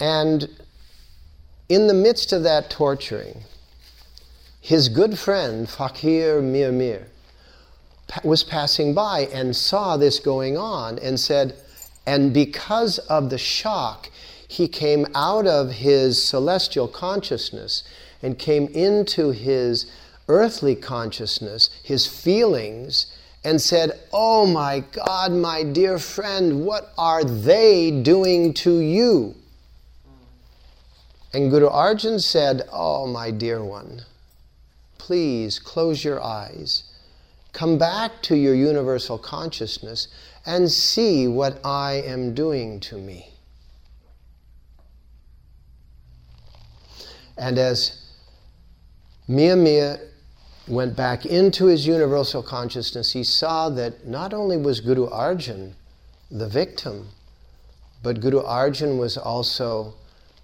And 0.00 0.48
in 1.68 1.86
the 1.86 1.94
midst 1.94 2.32
of 2.32 2.42
that 2.42 2.70
torturing, 2.70 3.42
his 4.60 4.88
good 4.88 5.18
friend, 5.18 5.68
Fakir 5.68 6.40
Mian 6.40 6.78
Mir, 6.78 7.06
was 8.24 8.44
passing 8.44 8.94
by 8.94 9.28
and 9.32 9.54
saw 9.56 9.96
this 9.96 10.18
going 10.18 10.56
on 10.56 10.98
and 10.98 11.18
said, 11.18 11.56
and 12.06 12.32
because 12.32 12.98
of 12.98 13.30
the 13.30 13.38
shock, 13.38 14.10
he 14.46 14.68
came 14.68 15.06
out 15.14 15.46
of 15.46 15.70
his 15.70 16.22
celestial 16.22 16.88
consciousness 16.88 17.84
and 18.22 18.38
came 18.38 18.66
into 18.68 19.30
his 19.30 19.90
earthly 20.28 20.74
consciousness, 20.74 21.70
his 21.82 22.06
feelings, 22.06 23.06
and 23.44 23.60
said, 23.60 23.98
Oh 24.12 24.46
my 24.46 24.80
God, 24.92 25.32
my 25.32 25.62
dear 25.62 25.98
friend, 25.98 26.64
what 26.64 26.92
are 26.96 27.24
they 27.24 27.90
doing 27.90 28.54
to 28.54 28.78
you? 28.78 29.34
And 31.34 31.50
Guru 31.50 31.68
Arjan 31.68 32.20
said, 32.20 32.62
Oh, 32.70 33.06
my 33.06 33.30
dear 33.30 33.64
one, 33.64 34.02
please 34.98 35.58
close 35.58 36.04
your 36.04 36.22
eyes. 36.22 36.84
Come 37.52 37.78
back 37.78 38.22
to 38.22 38.36
your 38.36 38.54
universal 38.54 39.18
consciousness 39.18 40.08
and 40.46 40.70
see 40.70 41.28
what 41.28 41.60
I 41.64 42.02
am 42.06 42.34
doing 42.34 42.80
to 42.80 42.98
me. 42.98 43.28
And 47.36 47.58
as 47.58 48.02
Mian 49.26 49.64
Mir 49.64 50.11
went 50.68 50.96
back 50.96 51.26
into 51.26 51.66
his 51.66 51.86
universal 51.86 52.42
consciousness, 52.42 53.12
he 53.12 53.24
saw 53.24 53.68
that 53.70 54.06
not 54.06 54.32
only 54.32 54.56
was 54.56 54.80
Guru 54.80 55.08
Arjan 55.08 55.72
the 56.30 56.48
victim, 56.48 57.08
but 58.02 58.20
Guru 58.20 58.42
Arjan 58.42 58.98
was 58.98 59.16
also 59.16 59.94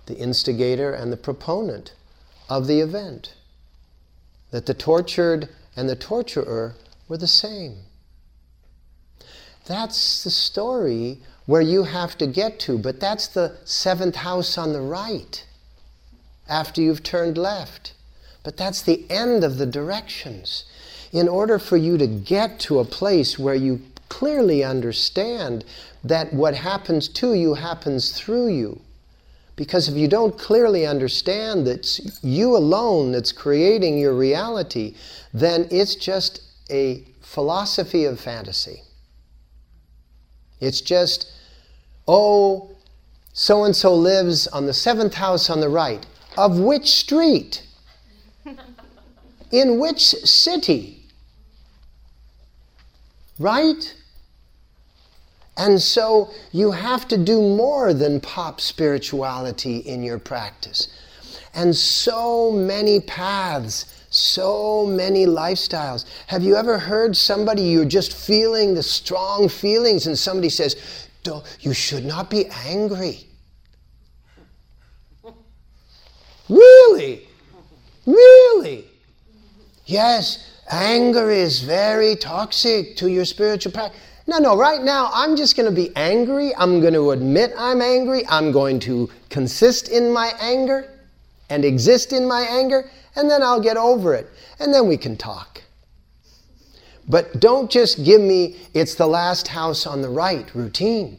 the 0.06 0.16
instigator 0.16 0.92
and 0.92 1.12
the 1.12 1.16
proponent 1.16 1.92
of 2.48 2.66
the 2.66 2.80
event. 2.80 3.34
That 4.50 4.66
the 4.66 4.74
tortured 4.74 5.48
and 5.76 5.88
the 5.88 5.96
torturer 5.96 6.74
were 7.08 7.18
the 7.18 7.26
same. 7.26 7.84
That's 9.66 10.24
the 10.24 10.30
story 10.30 11.18
where 11.46 11.60
you 11.60 11.84
have 11.84 12.16
to 12.18 12.26
get 12.26 12.58
to, 12.60 12.78
but 12.78 13.00
that's 13.00 13.28
the 13.28 13.56
seventh 13.64 14.16
house 14.16 14.58
on 14.58 14.72
the 14.72 14.80
right 14.80 15.44
after 16.48 16.80
you've 16.80 17.02
turned 17.02 17.36
left. 17.36 17.92
But 18.42 18.56
that's 18.56 18.82
the 18.82 19.04
end 19.10 19.44
of 19.44 19.58
the 19.58 19.66
directions. 19.66 20.64
In 21.12 21.28
order 21.28 21.58
for 21.58 21.76
you 21.76 21.98
to 21.98 22.06
get 22.06 22.60
to 22.60 22.78
a 22.78 22.84
place 22.84 23.38
where 23.38 23.54
you 23.54 23.80
clearly 24.08 24.64
understand 24.64 25.64
that 26.04 26.32
what 26.32 26.54
happens 26.54 27.08
to 27.08 27.34
you 27.34 27.54
happens 27.54 28.12
through 28.12 28.48
you. 28.48 28.80
Because 29.56 29.88
if 29.88 29.96
you 29.96 30.06
don't 30.06 30.38
clearly 30.38 30.86
understand 30.86 31.66
that 31.66 31.80
it's 31.80 32.22
you 32.22 32.56
alone 32.56 33.12
that's 33.12 33.32
creating 33.32 33.98
your 33.98 34.14
reality, 34.14 34.94
then 35.34 35.66
it's 35.70 35.96
just 35.96 36.42
a 36.70 37.04
philosophy 37.22 38.04
of 38.04 38.20
fantasy. 38.20 38.82
It's 40.60 40.80
just, 40.80 41.32
oh, 42.06 42.70
so 43.32 43.64
and 43.64 43.74
so 43.74 43.94
lives 43.94 44.46
on 44.46 44.66
the 44.66 44.72
seventh 44.72 45.14
house 45.14 45.50
on 45.50 45.60
the 45.60 45.68
right. 45.68 46.06
Of 46.36 46.58
which 46.58 46.90
street? 46.90 47.62
In 49.50 49.78
which 49.78 50.00
city? 50.00 51.02
Right? 53.38 53.94
And 55.56 55.80
so 55.80 56.30
you 56.52 56.70
have 56.72 57.08
to 57.08 57.16
do 57.16 57.40
more 57.40 57.92
than 57.94 58.20
pop 58.20 58.60
spirituality 58.60 59.78
in 59.78 60.02
your 60.02 60.18
practice. 60.18 60.88
And 61.54 61.74
so 61.74 62.52
many 62.52 63.00
paths 63.00 63.86
So 64.10 64.86
many 64.86 65.26
lifestyles. 65.26 66.06
Have 66.28 66.42
you 66.42 66.56
ever 66.56 66.78
heard 66.78 67.14
somebody, 67.16 67.62
you're 67.62 67.84
just 67.84 68.14
feeling 68.14 68.74
the 68.74 68.82
strong 68.82 69.48
feelings, 69.48 70.06
and 70.06 70.18
somebody 70.18 70.48
says, 70.48 70.76
You 71.60 71.74
should 71.74 72.06
not 72.06 72.30
be 72.30 72.46
angry? 72.46 73.26
Really? 76.48 77.28
Really? 78.06 78.86
Yes, 79.88 80.44
anger 80.70 81.30
is 81.30 81.62
very 81.62 82.14
toxic 82.14 82.94
to 82.96 83.08
your 83.08 83.24
spiritual 83.24 83.72
practice. 83.72 83.98
No, 84.26 84.36
no, 84.36 84.54
right 84.54 84.82
now 84.82 85.08
I'm 85.14 85.34
just 85.34 85.56
going 85.56 85.64
to 85.64 85.74
be 85.74 85.90
angry. 85.96 86.54
I'm 86.54 86.82
going 86.82 86.92
to 86.92 87.12
admit 87.12 87.54
I'm 87.56 87.80
angry. 87.80 88.22
I'm 88.28 88.52
going 88.52 88.80
to 88.80 89.08
consist 89.30 89.88
in 89.88 90.12
my 90.12 90.34
anger 90.40 90.90
and 91.48 91.64
exist 91.64 92.12
in 92.12 92.28
my 92.28 92.42
anger, 92.42 92.90
and 93.16 93.30
then 93.30 93.42
I'll 93.42 93.62
get 93.62 93.78
over 93.78 94.14
it. 94.14 94.28
And 94.60 94.74
then 94.74 94.86
we 94.86 94.98
can 94.98 95.16
talk. 95.16 95.62
But 97.08 97.40
don't 97.40 97.70
just 97.70 98.04
give 98.04 98.20
me, 98.20 98.56
it's 98.74 98.94
the 98.94 99.06
last 99.06 99.48
house 99.48 99.86
on 99.86 100.02
the 100.02 100.10
right 100.10 100.54
routine. 100.54 101.18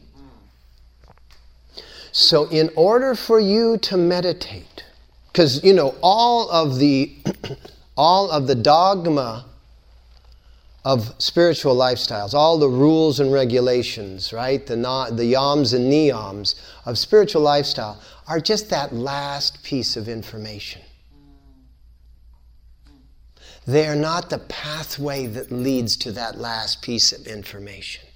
So, 2.12 2.44
in 2.50 2.70
order 2.76 3.16
for 3.16 3.40
you 3.40 3.78
to 3.78 3.96
meditate, 3.96 4.84
because 5.32 5.64
you 5.64 5.72
know 5.72 5.96
all 6.02 6.48
of 6.50 6.78
the 6.78 7.16
all 8.00 8.30
of 8.30 8.46
the 8.46 8.54
dogma 8.54 9.44
of 10.86 11.14
spiritual 11.18 11.76
lifestyles, 11.76 12.32
all 12.32 12.56
the 12.56 12.66
rules 12.66 13.20
and 13.20 13.30
regulations, 13.30 14.32
right? 14.32 14.66
The, 14.66 14.76
the 15.12 15.26
yams 15.26 15.74
and 15.74 15.92
niyams 15.92 16.54
of 16.86 16.96
spiritual 16.96 17.42
lifestyle 17.42 18.00
are 18.26 18.40
just 18.40 18.70
that 18.70 18.94
last 18.94 19.62
piece 19.64 19.98
of 19.98 20.08
information. 20.08 20.80
They 23.66 23.86
are 23.86 23.94
not 23.94 24.30
the 24.30 24.38
pathway 24.38 25.26
that 25.26 25.52
leads 25.52 25.94
to 25.98 26.12
that 26.12 26.38
last 26.38 26.80
piece 26.80 27.12
of 27.12 27.26
information. 27.26 28.08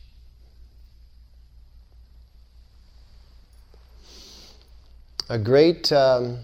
A 5.29 5.37
great 5.37 5.93
um, 5.93 6.39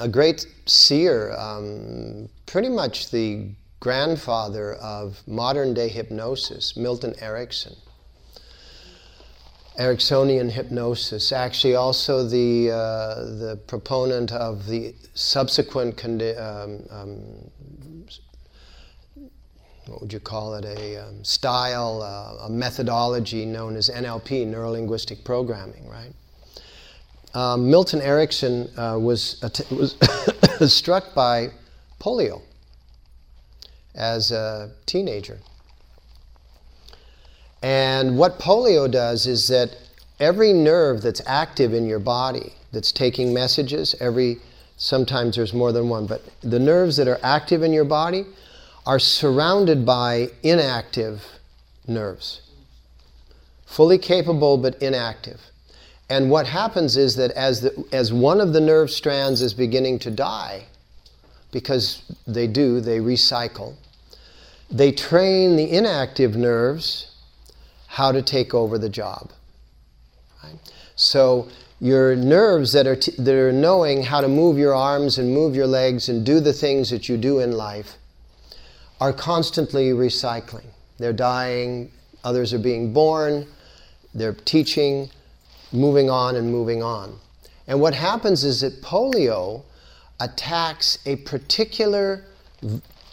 a 0.00 0.08
great 0.08 0.46
seer, 0.66 1.32
um, 1.38 2.28
pretty 2.46 2.68
much 2.68 3.10
the 3.10 3.50
grandfather 3.80 4.74
of 4.74 5.22
modern 5.26 5.74
day 5.74 5.88
hypnosis, 5.88 6.76
Milton 6.76 7.14
Erickson. 7.20 7.76
Ericksonian 9.78 10.50
hypnosis, 10.50 11.32
actually 11.32 11.74
also 11.74 12.26
the, 12.26 12.70
uh, 12.70 13.14
the 13.38 13.60
proponent 13.66 14.30
of 14.30 14.66
the 14.66 14.94
subsequent, 15.14 15.96
condi- 15.96 16.38
um, 16.40 16.86
um, 16.90 17.50
what 19.86 20.00
would 20.00 20.12
you 20.12 20.20
call 20.20 20.54
it, 20.54 20.64
a 20.64 20.96
um, 20.98 21.22
style, 21.24 22.02
uh, 22.02 22.46
a 22.46 22.48
methodology 22.50 23.44
known 23.44 23.76
as 23.76 23.90
NLP, 23.90 24.46
Neuro 24.46 24.70
Linguistic 24.70 25.24
Programming, 25.24 25.88
right? 25.88 26.12
Um, 27.34 27.70
Milton 27.70 28.00
Erickson 28.00 28.70
uh, 28.76 28.96
was, 28.98 29.42
was 29.70 29.96
struck 30.72 31.14
by 31.14 31.50
polio 32.00 32.42
as 33.94 34.30
a 34.32 34.70
teenager. 34.86 35.38
And 37.62 38.18
what 38.18 38.38
polio 38.38 38.90
does 38.90 39.26
is 39.26 39.48
that 39.48 39.76
every 40.20 40.52
nerve 40.52 41.02
that's 41.02 41.22
active 41.26 41.72
in 41.72 41.86
your 41.86 41.98
body, 41.98 42.52
that's 42.72 42.92
taking 42.92 43.32
messages, 43.32 43.94
every 44.00 44.38
sometimes 44.76 45.36
there's 45.36 45.54
more 45.54 45.72
than 45.72 45.88
one, 45.88 46.06
but 46.06 46.22
the 46.42 46.58
nerves 46.58 46.96
that 46.96 47.08
are 47.08 47.18
active 47.22 47.62
in 47.62 47.72
your 47.72 47.84
body 47.84 48.26
are 48.86 48.98
surrounded 48.98 49.86
by 49.86 50.28
inactive 50.42 51.22
nerves. 51.86 52.42
Fully 53.66 53.98
capable 53.98 54.58
but 54.58 54.80
inactive. 54.82 55.40
And 56.08 56.30
what 56.30 56.46
happens 56.46 56.96
is 56.96 57.16
that 57.16 57.30
as, 57.32 57.62
the, 57.62 57.84
as 57.92 58.12
one 58.12 58.40
of 58.40 58.52
the 58.52 58.60
nerve 58.60 58.90
strands 58.90 59.40
is 59.40 59.54
beginning 59.54 59.98
to 60.00 60.10
die, 60.10 60.64
because 61.50 62.02
they 62.26 62.46
do, 62.46 62.80
they 62.80 62.98
recycle, 62.98 63.74
they 64.70 64.92
train 64.92 65.56
the 65.56 65.70
inactive 65.70 66.36
nerves 66.36 67.10
how 67.86 68.10
to 68.12 68.20
take 68.22 68.52
over 68.52 68.76
the 68.76 68.88
job. 68.88 69.30
Right? 70.42 70.58
So 70.96 71.48
your 71.80 72.16
nerves 72.16 72.72
that 72.72 72.86
are, 72.86 72.96
t- 72.96 73.14
that 73.18 73.34
are 73.34 73.52
knowing 73.52 74.02
how 74.02 74.20
to 74.20 74.28
move 74.28 74.58
your 74.58 74.74
arms 74.74 75.18
and 75.18 75.32
move 75.32 75.54
your 75.54 75.66
legs 75.66 76.08
and 76.08 76.26
do 76.26 76.40
the 76.40 76.52
things 76.52 76.90
that 76.90 77.08
you 77.08 77.16
do 77.16 77.38
in 77.38 77.52
life 77.52 77.96
are 79.00 79.12
constantly 79.12 79.90
recycling. 79.90 80.66
They're 80.98 81.12
dying, 81.12 81.90
others 82.22 82.52
are 82.52 82.58
being 82.58 82.92
born, 82.92 83.46
they're 84.14 84.32
teaching, 84.32 85.10
moving 85.74 86.08
on 86.08 86.36
and 86.36 86.50
moving 86.50 86.82
on. 86.82 87.18
And 87.66 87.80
what 87.80 87.94
happens 87.94 88.44
is 88.44 88.60
that 88.60 88.82
polio 88.82 89.62
attacks 90.20 90.98
a 91.06 91.16
particular 91.16 92.24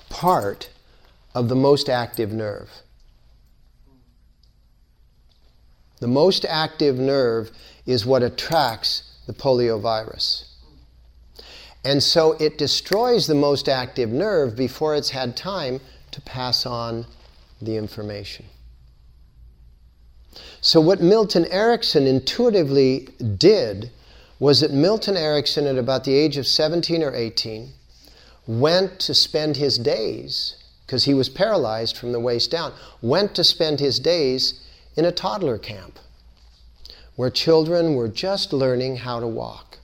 part 0.09 0.69
of 1.33 1.49
the 1.49 1.55
most 1.55 1.89
active 1.89 2.31
nerve. 2.31 2.69
The 5.99 6.07
most 6.07 6.45
active 6.45 6.97
nerve 6.97 7.51
is 7.85 8.05
what 8.05 8.23
attracts 8.23 9.03
the 9.27 9.33
polio 9.33 9.79
virus. 9.79 10.47
And 11.83 12.01
so 12.01 12.33
it 12.33 12.57
destroys 12.57 13.27
the 13.27 13.35
most 13.35 13.67
active 13.67 14.09
nerve 14.09 14.55
before 14.55 14.95
it's 14.95 15.09
had 15.09 15.35
time 15.35 15.79
to 16.11 16.21
pass 16.21 16.65
on 16.65 17.05
the 17.61 17.75
information. 17.75 18.45
So, 20.61 20.79
what 20.79 21.01
Milton 21.01 21.45
Erickson 21.45 22.07
intuitively 22.07 23.09
did 23.37 23.91
was 24.39 24.61
that 24.61 24.71
Milton 24.71 25.17
Erickson, 25.17 25.67
at 25.67 25.77
about 25.77 26.03
the 26.03 26.15
age 26.15 26.37
of 26.37 26.47
17 26.47 27.03
or 27.03 27.13
18, 27.13 27.73
went 28.47 28.99
to 28.99 29.13
spend 29.13 29.57
his 29.57 29.77
days, 29.77 30.55
because 30.85 31.03
he 31.03 31.13
was 31.13 31.29
paralyzed 31.29 31.97
from 31.97 32.11
the 32.11 32.19
waist 32.19 32.49
down, 32.49 32.73
went 33.01 33.35
to 33.35 33.43
spend 33.43 33.79
his 33.79 33.99
days 33.99 34.65
in 34.95 35.05
a 35.05 35.11
toddler 35.11 35.57
camp 35.57 35.99
where 37.15 37.29
children 37.29 37.95
were 37.95 38.07
just 38.07 38.51
learning 38.51 38.97
how 38.97 39.19
to 39.19 39.27
walk. 39.27 39.77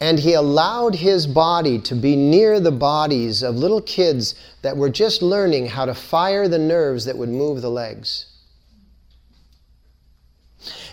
And 0.00 0.18
he 0.18 0.34
allowed 0.34 0.96
his 0.96 1.26
body 1.26 1.78
to 1.80 1.94
be 1.94 2.16
near 2.16 2.58
the 2.58 2.72
bodies 2.72 3.42
of 3.42 3.56
little 3.56 3.80
kids 3.80 4.34
that 4.62 4.76
were 4.76 4.90
just 4.90 5.22
learning 5.22 5.66
how 5.66 5.84
to 5.84 5.94
fire 5.94 6.48
the 6.48 6.58
nerves 6.58 7.04
that 7.04 7.16
would 7.16 7.28
move 7.28 7.62
the 7.62 7.70
legs. 7.70 8.26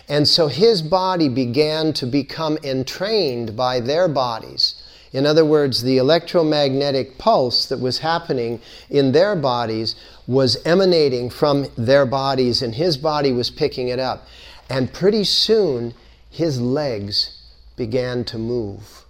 And 0.08 0.26
so 0.26 0.48
his 0.48 0.82
body 0.82 1.28
began 1.28 1.92
to 1.94 2.06
become 2.06 2.58
entrained 2.62 3.56
by 3.56 3.80
their 3.80 4.08
bodies. 4.08 4.82
In 5.12 5.26
other 5.26 5.44
words, 5.44 5.82
the 5.82 5.98
electromagnetic 5.98 7.18
pulse 7.18 7.66
that 7.66 7.78
was 7.80 7.98
happening 7.98 8.60
in 8.88 9.12
their 9.12 9.36
bodies 9.36 9.94
was 10.26 10.56
emanating 10.64 11.28
from 11.28 11.66
their 11.76 12.06
bodies, 12.06 12.62
and 12.62 12.74
his 12.74 12.96
body 12.96 13.30
was 13.30 13.50
picking 13.50 13.88
it 13.88 13.98
up. 13.98 14.26
And 14.70 14.92
pretty 14.92 15.24
soon, 15.24 15.92
his 16.30 16.60
legs 16.60 17.42
began 17.76 18.24
to 18.24 18.38
move. 18.38 19.04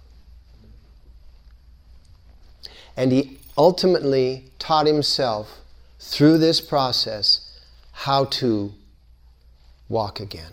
And 2.97 3.11
he 3.11 3.39
ultimately 3.57 4.51
taught 4.59 4.87
himself 4.87 5.61
through 5.99 6.37
this 6.37 6.59
process 6.59 7.59
how 7.91 8.25
to 8.25 8.73
walk 9.87 10.19
again. 10.19 10.51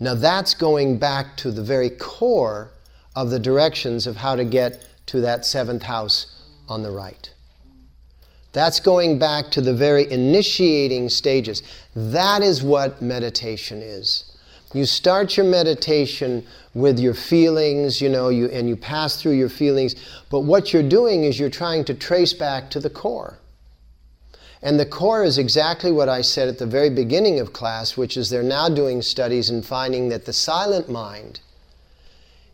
Now 0.00 0.14
that's 0.14 0.54
going 0.54 0.98
back 0.98 1.36
to 1.38 1.50
the 1.50 1.62
very 1.62 1.90
core 1.90 2.70
of 3.14 3.30
the 3.30 3.38
directions 3.38 4.06
of 4.06 4.16
how 4.16 4.36
to 4.36 4.44
get 4.44 4.86
to 5.06 5.20
that 5.20 5.46
seventh 5.46 5.82
house 5.82 6.26
on 6.68 6.82
the 6.82 6.90
right. 6.90 7.30
That's 8.52 8.80
going 8.80 9.18
back 9.18 9.50
to 9.52 9.60
the 9.60 9.74
very 9.74 10.10
initiating 10.10 11.08
stages. 11.08 11.62
That 11.94 12.42
is 12.42 12.62
what 12.62 13.02
meditation 13.02 13.82
is. 13.82 14.36
You 14.72 14.86
start 14.86 15.36
your 15.36 15.46
meditation 15.46 16.44
with 16.72 16.98
your 16.98 17.14
feelings, 17.14 18.00
you 18.00 18.08
know, 18.08 18.28
you, 18.28 18.46
and 18.46 18.68
you 18.68 18.76
pass 18.76 19.20
through 19.20 19.32
your 19.32 19.48
feelings, 19.48 19.94
but 20.30 20.40
what 20.40 20.72
you're 20.72 20.82
doing 20.82 21.24
is 21.24 21.38
you're 21.38 21.50
trying 21.50 21.84
to 21.84 21.94
trace 21.94 22.32
back 22.32 22.70
to 22.70 22.80
the 22.80 22.90
core. 22.90 23.38
And 24.64 24.80
the 24.80 24.86
core 24.86 25.22
is 25.22 25.36
exactly 25.36 25.92
what 25.92 26.08
I 26.08 26.22
said 26.22 26.48
at 26.48 26.58
the 26.58 26.64
very 26.64 26.88
beginning 26.88 27.38
of 27.38 27.52
class, 27.52 27.98
which 27.98 28.16
is 28.16 28.30
they're 28.30 28.42
now 28.42 28.70
doing 28.70 29.02
studies 29.02 29.50
and 29.50 29.64
finding 29.64 30.08
that 30.08 30.24
the 30.24 30.32
silent 30.32 30.88
mind 30.88 31.40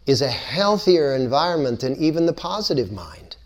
is 0.07 0.21
a 0.21 0.29
healthier 0.29 1.15
environment 1.15 1.81
than 1.81 1.95
even 1.97 2.27
the 2.27 2.33
positive 2.33 2.91
mind. 2.91 3.37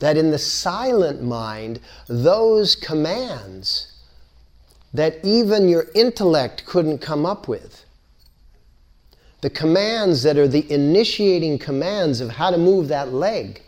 That 0.00 0.18
in 0.18 0.32
the 0.32 0.38
silent 0.38 1.22
mind, 1.22 1.80
those 2.08 2.76
commands 2.76 3.90
that 4.92 5.18
even 5.24 5.70
your 5.70 5.86
intellect 5.94 6.66
couldn't 6.66 6.98
come 6.98 7.24
up 7.24 7.48
with, 7.48 7.86
the 9.40 9.48
commands 9.48 10.24
that 10.24 10.36
are 10.36 10.46
the 10.46 10.70
initiating 10.70 11.58
commands 11.58 12.20
of 12.20 12.32
how 12.32 12.50
to 12.50 12.58
move 12.58 12.88
that 12.88 13.14
leg. 13.14 13.62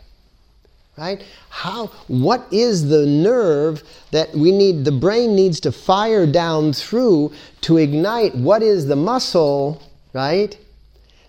Right? 0.97 1.23
How 1.49 1.87
what 2.07 2.47
is 2.51 2.87
the 2.87 3.05
nerve 3.05 3.83
that 4.11 4.33
we 4.33 4.51
need 4.51 4.85
the 4.85 4.93
brain 4.93 5.35
needs 5.35 5.59
to 5.61 5.71
fire 5.71 6.25
down 6.25 6.71
through 6.71 7.33
to 7.61 7.77
ignite 7.77 8.33
what 8.35 8.63
is 8.63 8.87
the 8.87 8.95
muscle, 8.95 9.81
right? 10.13 10.57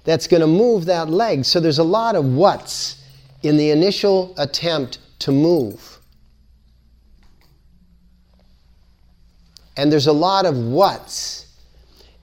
That's 0.05 0.29
going 0.29 0.43
to 0.43 0.47
move 0.47 0.85
that 0.85 1.11
leg. 1.11 1.45
So 1.45 1.59
there's 1.59 1.81
a 1.81 1.85
lot 1.85 2.15
of 2.15 2.25
what's 2.25 3.03
in 3.43 3.57
the 3.57 3.71
initial 3.71 4.35
attempt 4.39 4.99
to 5.21 5.33
move. 5.33 5.99
And 9.77 9.93
there's 9.93 10.07
a 10.07 10.13
lot 10.13 10.47
of 10.47 10.57
what's 10.57 11.47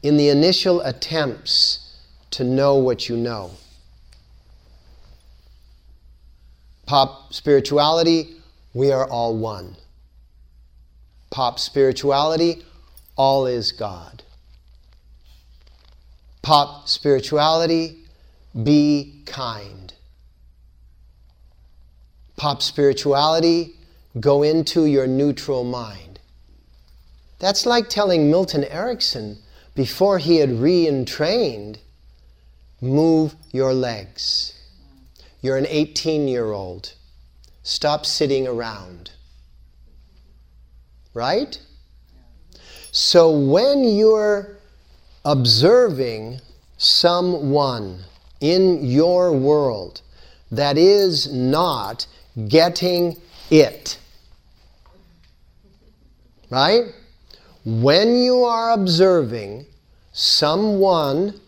in 0.01 0.17
the 0.17 0.29
initial 0.29 0.81
attempts 0.81 1.97
to 2.31 2.43
know 2.43 2.75
what 2.75 3.09
you 3.09 3.17
know. 3.17 3.51
Pop 6.85 7.33
spirituality, 7.33 8.35
we 8.73 8.91
are 8.91 9.09
all 9.09 9.37
one. 9.37 9.75
Pop 11.29 11.59
spirituality, 11.59 12.63
all 13.15 13.45
is 13.45 13.71
God. 13.71 14.23
Pop 16.41 16.89
spirituality, 16.89 17.97
be 18.63 19.23
kind. 19.25 19.93
Pop 22.35 22.61
spirituality, 22.61 23.75
go 24.19 24.43
into 24.43 24.85
your 24.85 25.07
neutral 25.07 25.63
mind. 25.63 26.19
That's 27.39 27.65
like 27.65 27.89
telling 27.89 28.29
Milton 28.29 28.63
Erickson 28.65 29.37
before 29.75 30.17
he 30.19 30.37
had 30.37 30.51
re-entrained, 30.51 31.79
move 32.81 33.35
your 33.51 33.73
legs. 33.73 34.53
You're 35.43 35.57
an 35.57 35.67
18 35.67 36.27
year 36.29 36.53
old. 36.53 36.93
Stop 37.61 38.05
sitting 38.05 38.47
around. 38.47 39.11
Right? 41.13 41.59
So 42.91 43.29
when 43.29 43.83
you're 43.83 44.57
observing 45.25 46.39
someone 46.77 48.05
in 48.39 48.85
your 48.85 49.33
world 49.33 50.01
that 50.51 50.77
is 50.77 51.31
not 51.33 52.07
getting 52.47 53.17
it, 53.49 53.97
right? 56.49 56.83
When 57.65 58.17
you 58.17 58.43
are 58.43 58.71
observing 58.71 59.65
someone 60.13 61.39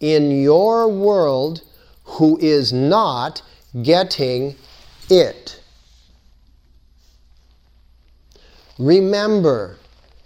in 0.00 0.42
your 0.42 0.88
world 0.88 1.62
who 2.06 2.38
is 2.38 2.72
not 2.72 3.42
getting 3.82 4.56
it, 5.10 5.60
remember 8.78 9.76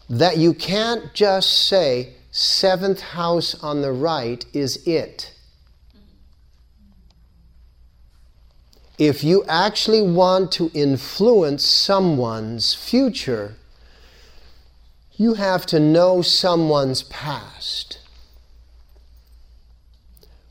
that 0.09 0.39
you 0.39 0.55
can't 0.55 1.13
just 1.15 1.69
say, 1.69 2.15
seventh 2.31 3.01
house 3.01 3.55
on 3.63 3.83
the 3.83 3.93
right 3.93 4.45
is 4.53 4.87
it. 4.87 5.35
If 8.99 9.25
you 9.25 9.45
actually 9.49 10.03
want 10.03 10.53
to 10.53 10.71
influence 10.75 11.65
someone's 11.65 12.75
future, 12.75 13.55
you 15.15 15.35
have 15.35 15.65
to 15.67 15.81
know 15.81 16.23
someone's 16.23 17.03
past, 17.05 18.00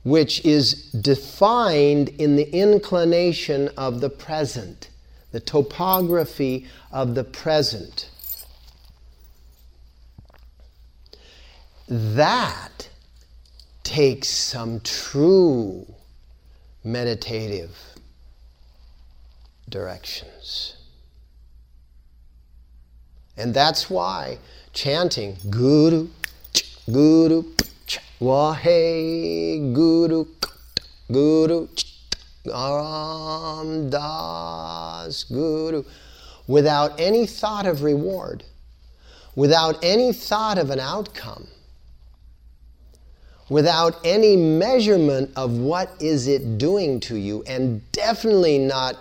which 0.09 0.43
is 0.43 0.73
defined 0.91 2.09
in 2.09 2.35
the 2.35 2.49
inclination 2.51 3.69
of 3.77 4.01
the 4.01 4.09
present, 4.09 4.89
the 5.31 5.39
topography 5.39 6.65
of 6.91 7.13
the 7.13 7.23
present. 7.23 8.09
That 11.87 12.89
takes 13.83 14.27
some 14.27 14.79
true 14.79 15.85
meditative 16.83 17.77
directions. 19.69 20.75
And 23.37 23.53
that's 23.53 23.91
why 23.91 24.39
chanting 24.73 25.37
Guru, 25.49 26.07
Guru, 26.91 27.43
Wahe, 28.19 29.73
Guru, 29.73 30.25
Guru, 31.11 31.67
Ram 32.45 33.89
Das, 33.89 35.23
Guru, 35.25 35.83
without 36.47 36.99
any 36.99 37.25
thought 37.25 37.65
of 37.65 37.83
reward, 37.83 38.43
without 39.35 39.77
any 39.83 40.11
thought 40.11 40.57
of 40.57 40.69
an 40.69 40.79
outcome 40.79 41.47
without 43.49 43.99
any 44.03 44.37
measurement 44.37 45.31
of 45.35 45.57
what 45.57 45.91
is 45.99 46.27
it 46.27 46.57
doing 46.57 46.99
to 46.99 47.15
you 47.15 47.43
and 47.47 47.91
definitely 47.91 48.59
not 48.59 48.95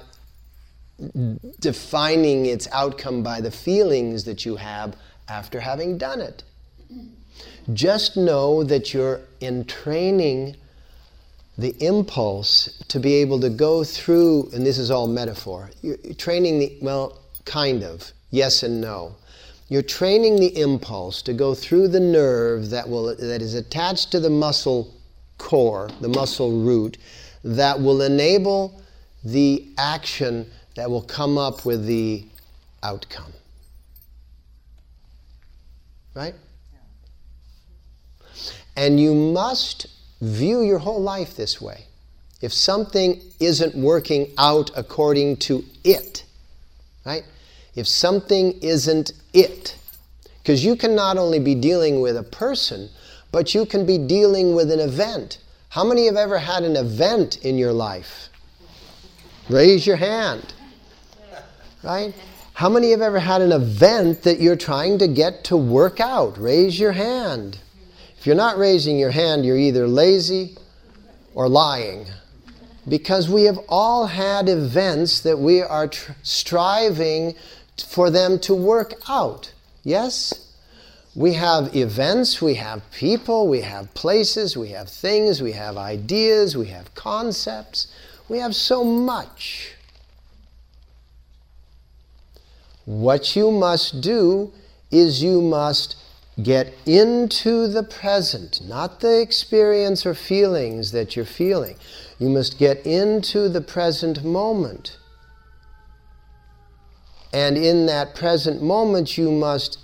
defining 1.60 2.46
its 2.46 2.66
outcome 2.72 3.22
by 3.22 3.40
the 3.40 3.50
feelings 3.50 4.24
that 4.24 4.44
you 4.44 4.56
have 4.56 4.96
after 5.28 5.60
having 5.60 5.98
done 5.98 6.20
it. 6.20 6.42
Just 7.72 8.16
know 8.16 8.64
that 8.64 8.94
you're 8.94 9.20
entraining 9.40 10.56
the 11.58 11.74
impulse 11.84 12.82
to 12.88 13.00
be 13.00 13.14
able 13.14 13.40
to 13.40 13.50
go 13.50 13.82
through, 13.82 14.48
and 14.54 14.64
this 14.64 14.78
is 14.78 14.90
all 14.90 15.08
metaphor, 15.08 15.70
you're 15.82 15.96
training 16.16 16.60
the, 16.60 16.78
well, 16.80 17.20
kind 17.44 17.82
of, 17.82 18.12
yes 18.30 18.62
and 18.62 18.80
no. 18.80 19.16
You're 19.68 19.82
training 19.82 20.36
the 20.36 20.56
impulse 20.58 21.20
to 21.22 21.34
go 21.34 21.54
through 21.54 21.88
the 21.88 22.00
nerve 22.00 22.70
that, 22.70 22.88
will, 22.88 23.14
that 23.16 23.42
is 23.42 23.54
attached 23.54 24.12
to 24.12 24.20
the 24.20 24.30
muscle 24.30 24.94
core, 25.36 25.90
the 26.00 26.08
muscle 26.08 26.62
root, 26.62 26.96
that 27.44 27.78
will 27.78 28.02
enable 28.02 28.80
the 29.24 29.66
action 29.76 30.48
that 30.76 30.88
will 30.88 31.02
come 31.02 31.36
up 31.36 31.64
with 31.64 31.86
the 31.86 32.24
outcome. 32.82 33.32
Right? 36.14 36.34
And 38.78 39.00
you 39.00 39.12
must 39.12 39.88
view 40.20 40.62
your 40.62 40.78
whole 40.78 41.02
life 41.02 41.36
this 41.36 41.60
way. 41.60 41.86
If 42.40 42.52
something 42.52 43.20
isn't 43.40 43.74
working 43.74 44.30
out 44.38 44.70
according 44.76 45.38
to 45.38 45.64
it, 45.82 46.24
right? 47.04 47.24
if 47.74 47.86
something 47.86 48.58
isn't 48.60 49.12
it. 49.32 49.76
Because 50.42 50.64
you 50.64 50.74
can 50.74 50.94
not 50.94 51.16
only 51.16 51.38
be 51.38 51.54
dealing 51.54 52.00
with 52.00 52.16
a 52.16 52.22
person, 52.22 52.88
but 53.30 53.54
you 53.54 53.66
can 53.66 53.86
be 53.86 53.98
dealing 53.98 54.54
with 54.54 54.70
an 54.72 54.80
event. 54.80 55.38
How 55.68 55.84
many 55.84 56.06
have 56.06 56.16
ever 56.16 56.38
had 56.38 56.64
an 56.64 56.76
event 56.76 57.44
in 57.44 57.58
your 57.58 57.72
life? 57.72 58.30
Raise 59.48 59.86
your 59.86 59.96
hand. 59.96 60.54
Right? 61.82 62.14
How 62.54 62.68
many 62.68 62.90
have 62.90 63.02
ever 63.02 63.20
had 63.20 63.42
an 63.42 63.52
event 63.52 64.22
that 64.22 64.40
you're 64.40 64.56
trying 64.56 64.98
to 64.98 65.06
get 65.06 65.44
to 65.44 65.56
work 65.56 66.00
out? 66.00 66.38
Raise 66.38 66.80
your 66.80 66.92
hand. 66.92 67.58
If 68.18 68.26
you're 68.26 68.34
not 68.34 68.58
raising 68.58 68.98
your 68.98 69.12
hand, 69.12 69.46
you're 69.46 69.56
either 69.56 69.86
lazy 69.86 70.56
or 71.34 71.48
lying. 71.48 72.06
Because 72.88 73.28
we 73.28 73.44
have 73.44 73.60
all 73.68 74.06
had 74.06 74.48
events 74.48 75.20
that 75.20 75.38
we 75.38 75.62
are 75.62 75.86
tr- 75.86 76.12
striving 76.22 77.36
for 77.86 78.10
them 78.10 78.40
to 78.40 78.54
work 78.54 78.94
out. 79.08 79.52
Yes? 79.84 80.52
We 81.14 81.34
have 81.34 81.76
events, 81.76 82.42
we 82.42 82.54
have 82.54 82.82
people, 82.90 83.46
we 83.46 83.60
have 83.60 83.92
places, 83.94 84.56
we 84.56 84.70
have 84.70 84.88
things, 84.88 85.40
we 85.40 85.52
have 85.52 85.76
ideas, 85.76 86.56
we 86.56 86.66
have 86.66 86.94
concepts. 86.94 87.86
We 88.28 88.38
have 88.38 88.54
so 88.54 88.82
much. 88.82 89.74
What 92.84 93.36
you 93.36 93.50
must 93.52 94.00
do 94.00 94.52
is 94.90 95.22
you 95.22 95.40
must 95.40 95.96
get 96.42 96.72
into 96.86 97.66
the 97.66 97.82
present, 97.82 98.60
not 98.64 99.00
the 99.00 99.20
experience 99.20 100.06
or 100.06 100.14
feelings 100.14 100.92
that 100.92 101.16
you're 101.16 101.24
feeling. 101.24 101.76
You 102.18 102.28
must 102.28 102.58
get 102.58 102.84
into 102.86 103.48
the 103.48 103.60
present 103.60 104.24
moment. 104.24 104.98
And 107.32 107.56
in 107.56 107.86
that 107.86 108.14
present 108.14 108.62
moment, 108.62 109.18
you 109.18 109.30
must 109.30 109.78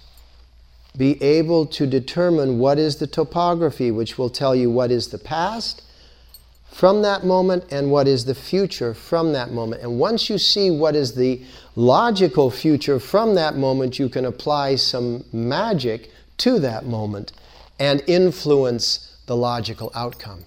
be 0.97 1.21
able 1.23 1.67
to 1.67 1.87
determine 1.87 2.59
what 2.59 2.79
is 2.79 2.97
the 2.97 3.07
topography, 3.07 3.91
which 3.91 4.17
will 4.17 4.31
tell 4.31 4.55
you 4.55 4.71
what 4.71 4.91
is 4.91 5.09
the 5.09 5.19
past 5.19 5.83
from 6.71 7.03
that 7.03 7.25
moment 7.25 7.65
and 7.71 7.91
what 7.91 8.09
is 8.09 8.25
the 8.25 8.35
future 8.35 8.95
from 8.95 9.33
that 9.33 9.53
moment. 9.53 9.83
And 9.83 9.99
once 9.99 10.29
you 10.29 10.39
see 10.39 10.71
what 10.71 10.97
is 10.97 11.15
the 11.15 11.43
logical 11.77 12.51
future 12.51 12.99
from 12.99 13.35
that 13.37 13.57
moment, 13.57 13.99
you 13.99 14.09
can 14.09 14.25
apply 14.25 14.77
some 14.77 15.25
magic 15.33 16.11
to 16.39 16.59
that 16.61 16.85
moment 16.85 17.33
and 17.79 18.03
influence 18.07 19.17
the 19.27 19.37
logical 19.37 19.91
outcome. 19.95 20.45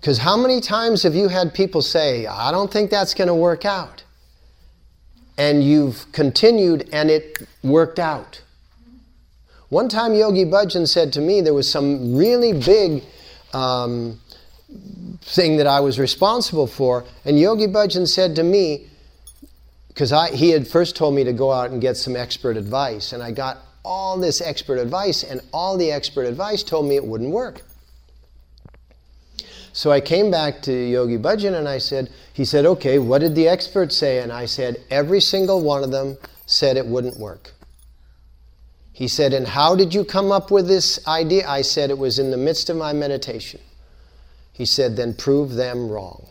Because 0.00 0.18
how 0.18 0.36
many 0.36 0.60
times 0.60 1.02
have 1.02 1.14
you 1.14 1.28
had 1.28 1.52
people 1.52 1.82
say, 1.82 2.26
I 2.26 2.50
don't 2.50 2.72
think 2.72 2.90
that's 2.90 3.14
going 3.14 3.28
to 3.28 3.34
work 3.34 3.64
out? 3.64 4.04
And 5.36 5.62
you've 5.62 6.10
continued 6.12 6.88
and 6.92 7.10
it 7.10 7.46
worked 7.62 7.98
out. 7.98 8.42
One 9.68 9.88
time, 9.88 10.14
Yogi 10.14 10.44
Bhajan 10.44 10.88
said 10.88 11.12
to 11.12 11.20
me 11.20 11.40
there 11.40 11.54
was 11.54 11.70
some 11.70 12.16
really 12.16 12.52
big 12.52 13.02
um, 13.52 14.18
thing 15.20 15.58
that 15.58 15.66
I 15.66 15.80
was 15.80 15.98
responsible 15.98 16.66
for, 16.66 17.04
and 17.24 17.38
Yogi 17.38 17.66
Bhajan 17.66 18.08
said 18.08 18.34
to 18.36 18.42
me, 18.42 18.86
because 19.88 20.12
he 20.32 20.50
had 20.50 20.66
first 20.66 20.96
told 20.96 21.14
me 21.14 21.24
to 21.24 21.32
go 21.32 21.52
out 21.52 21.70
and 21.70 21.80
get 21.80 21.96
some 21.96 22.16
expert 22.16 22.56
advice, 22.56 23.12
and 23.12 23.22
I 23.22 23.32
got 23.32 23.58
all 23.84 24.18
this 24.18 24.40
expert 24.40 24.78
advice, 24.78 25.22
and 25.22 25.40
all 25.52 25.76
the 25.76 25.90
expert 25.90 26.24
advice 26.24 26.62
told 26.62 26.86
me 26.86 26.96
it 26.96 27.04
wouldn't 27.04 27.30
work. 27.30 27.62
So 29.72 29.92
I 29.92 30.00
came 30.00 30.30
back 30.30 30.60
to 30.62 30.72
Yogi 30.72 31.18
Bhajan 31.18 31.56
and 31.56 31.68
I 31.68 31.78
said, 31.78 32.10
he 32.32 32.44
said, 32.44 32.66
okay, 32.66 32.98
what 32.98 33.20
did 33.20 33.36
the 33.36 33.46
experts 33.46 33.96
say? 33.96 34.18
And 34.18 34.32
I 34.32 34.46
said, 34.46 34.82
every 34.90 35.20
single 35.20 35.62
one 35.62 35.84
of 35.84 35.92
them 35.92 36.16
said 36.46 36.76
it 36.76 36.86
wouldn't 36.86 37.16
work. 37.16 37.52
He 38.92 39.06
said, 39.06 39.32
and 39.32 39.46
how 39.46 39.76
did 39.76 39.94
you 39.94 40.04
come 40.04 40.32
up 40.32 40.50
with 40.50 40.66
this 40.66 41.06
idea? 41.06 41.48
I 41.48 41.62
said, 41.62 41.90
it 41.90 41.98
was 41.98 42.18
in 42.18 42.32
the 42.32 42.36
midst 42.36 42.70
of 42.70 42.76
my 42.76 42.92
meditation. 42.92 43.60
He 44.52 44.66
said, 44.66 44.96
then 44.96 45.14
prove 45.14 45.54
them 45.54 45.88
wrong. 45.88 46.26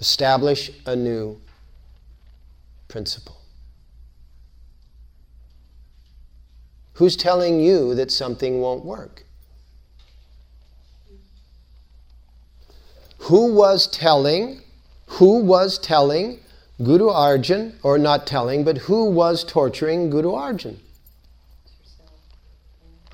Establish 0.00 0.70
a 0.86 0.96
new 0.96 1.38
principle. 2.88 3.41
Who's 6.94 7.16
telling 7.16 7.60
you 7.60 7.94
that 7.94 8.10
something 8.10 8.60
won't 8.60 8.84
work? 8.84 9.24
Who 13.18 13.54
was 13.54 13.86
telling, 13.86 14.60
who 15.06 15.42
was 15.42 15.78
telling 15.78 16.40
Guru 16.82 17.08
Arjan, 17.08 17.74
or 17.82 17.96
not 17.96 18.26
telling, 18.26 18.64
but 18.64 18.78
who 18.78 19.10
was 19.10 19.44
torturing 19.44 20.10
Guru 20.10 20.32
Arjan? 20.32 20.78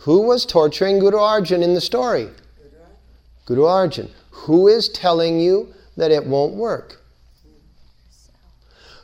Who 0.01 0.23
was 0.23 0.47
torturing 0.47 0.99
Guru 1.01 1.19
Arjan 1.19 1.63
in 1.63 1.75
the 1.75 1.81
story? 1.81 2.29
Guru 3.45 3.63
Arjan. 3.63 4.11
Who 4.31 4.69
is 4.69 4.89
telling 4.89 5.41
you 5.41 5.75
that 5.97 6.11
it 6.11 6.25
won't 6.27 6.55
work? 6.55 7.03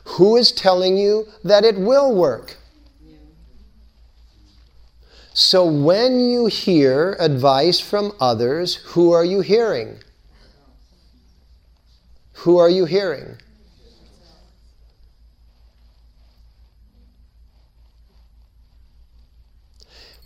Who 0.05 0.35
is 0.37 0.51
telling 0.51 0.97
you 0.97 1.27
that 1.43 1.63
it 1.63 1.77
will 1.77 2.15
work? 2.15 2.57
So 5.37 5.65
when 5.65 6.21
you 6.21 6.45
hear 6.45 7.17
advice 7.19 7.81
from 7.81 8.13
others, 8.21 8.75
who 8.75 9.11
are 9.11 9.25
you 9.25 9.41
hearing? 9.41 9.97
Who 12.35 12.57
are 12.57 12.69
you 12.69 12.85
hearing? 12.85 13.35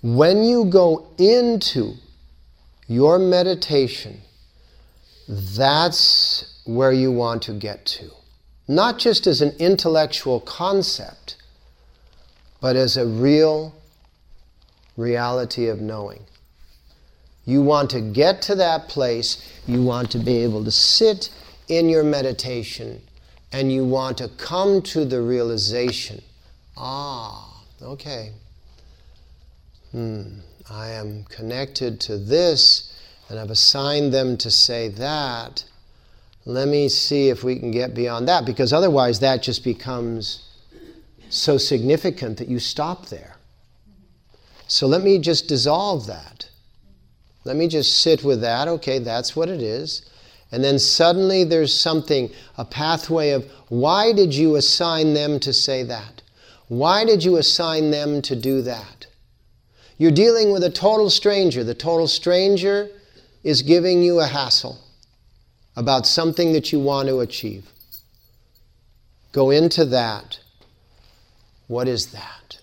When 0.03 0.43
you 0.43 0.65
go 0.65 1.07
into 1.17 1.95
your 2.87 3.17
meditation, 3.17 4.21
that's 5.27 6.61
where 6.65 6.91
you 6.91 7.11
want 7.11 7.41
to 7.43 7.53
get 7.53 7.83
to. 7.97 8.11
Not 8.67 8.99
just 8.99 9.25
as 9.25 9.41
an 9.41 9.55
intellectual 9.57 10.39
concept, 10.39 11.35
but 12.61 12.75
as 12.75 12.95
a 12.95 13.07
real 13.07 13.73
reality 14.99 15.67
of 15.67 15.81
knowing. 15.81 16.25
You 17.45 17.61
want 17.61 17.89
to 17.91 18.01
get 18.01 18.41
to 18.43 18.55
that 18.55 18.89
place, 18.89 19.61
you 19.65 19.81
want 19.81 20.11
to 20.11 20.19
be 20.19 20.43
able 20.43 20.63
to 20.65 20.71
sit 20.71 21.29
in 21.67 21.89
your 21.89 22.03
meditation, 22.03 23.01
and 23.51 23.71
you 23.71 23.85
want 23.85 24.17
to 24.19 24.27
come 24.37 24.81
to 24.83 25.05
the 25.05 25.21
realization 25.21 26.21
ah, 26.79 27.63
okay, 27.81 28.31
hmm, 29.91 30.39
I 30.69 30.89
am 30.91 31.25
connected 31.25 31.99
to 32.01 32.17
this, 32.17 32.93
and 33.27 33.37
I've 33.37 33.51
assigned 33.51 34.13
them 34.13 34.37
to 34.37 34.49
say 34.49 34.87
that. 34.89 35.65
Let 36.45 36.67
me 36.67 36.89
see 36.89 37.29
if 37.29 37.43
we 37.43 37.59
can 37.59 37.71
get 37.71 37.93
beyond 37.93 38.27
that, 38.27 38.45
because 38.45 38.71
otherwise 38.73 39.19
that 39.19 39.43
just 39.43 39.63
becomes 39.63 40.45
so 41.29 41.57
significant 41.57 42.37
that 42.37 42.47
you 42.47 42.59
stop 42.59 43.07
there. 43.07 43.35
So 44.69 44.85
let 44.85 45.01
me 45.01 45.17
just 45.17 45.47
dissolve 45.47 46.05
that. 46.05 46.47
Let 47.43 47.55
me 47.55 47.67
just 47.67 48.01
sit 48.01 48.23
with 48.23 48.41
that. 48.41 48.67
Okay, 48.67 48.99
that's 48.99 49.35
what 49.35 49.49
it 49.49 49.61
is. 49.61 50.07
And 50.51 50.63
then 50.63 50.77
suddenly 50.77 51.43
there's 51.43 51.73
something, 51.73 52.29
a 52.55 52.65
pathway 52.65 53.31
of 53.31 53.49
why 53.69 54.13
did 54.13 54.33
you 54.33 54.55
assign 54.55 55.15
them 55.15 55.39
to 55.39 55.53
say 55.53 55.81
that? 55.83 56.21
Why 56.67 57.03
did 57.03 57.23
you 57.23 57.37
assign 57.37 57.89
them 57.89 58.21
to 58.21 58.35
do 58.35 58.61
that? 58.61 59.07
You're 59.97 60.11
dealing 60.11 60.51
with 60.51 60.63
a 60.63 60.69
total 60.69 61.09
stranger. 61.09 61.63
The 61.63 61.73
total 61.73 62.07
stranger 62.07 62.89
is 63.43 63.63
giving 63.63 64.03
you 64.03 64.19
a 64.19 64.27
hassle 64.27 64.79
about 65.75 66.05
something 66.05 66.53
that 66.53 66.71
you 66.71 66.79
want 66.79 67.07
to 67.09 67.21
achieve. 67.21 67.67
Go 69.31 69.49
into 69.49 69.83
that. 69.85 70.39
What 71.65 71.87
is 71.87 72.11
that? 72.11 72.58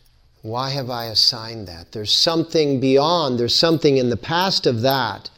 Why 0.47 0.71
have 0.71 0.91
I 0.91 1.07
assigned 1.07 1.67
that? 1.67 1.91
There's 1.91 2.13
something 2.13 2.79
beyond, 2.79 3.37
there's 3.37 3.55
something 3.55 3.97
in 3.97 4.11
the 4.11 4.17
past 4.17 4.65
of 4.65 4.83
that 4.83 5.29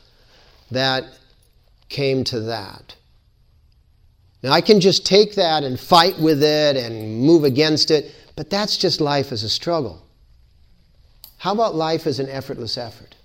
that 0.71 1.07
came 1.89 2.25
to 2.25 2.41
that. 2.41 2.95
Now, 4.43 4.53
I 4.53 4.61
can 4.61 4.81
just 4.81 5.07
take 5.07 5.35
that 5.37 5.65
and 5.65 5.81
fight 5.81 6.19
with 6.19 6.43
it 6.43 6.77
and 6.77 7.23
move 7.23 7.45
against 7.45 7.91
it, 7.91 8.15
but 8.37 8.51
that's 8.51 8.77
just 8.77 9.01
life 9.01 9.33
as 9.33 9.43
a 9.43 9.49
struggle. 9.49 10.03
How 11.39 11.55
about 11.55 11.75
life 11.75 12.07
as 12.07 12.21
an 12.21 12.29
effortless 12.29 12.77
effort? 12.77 13.17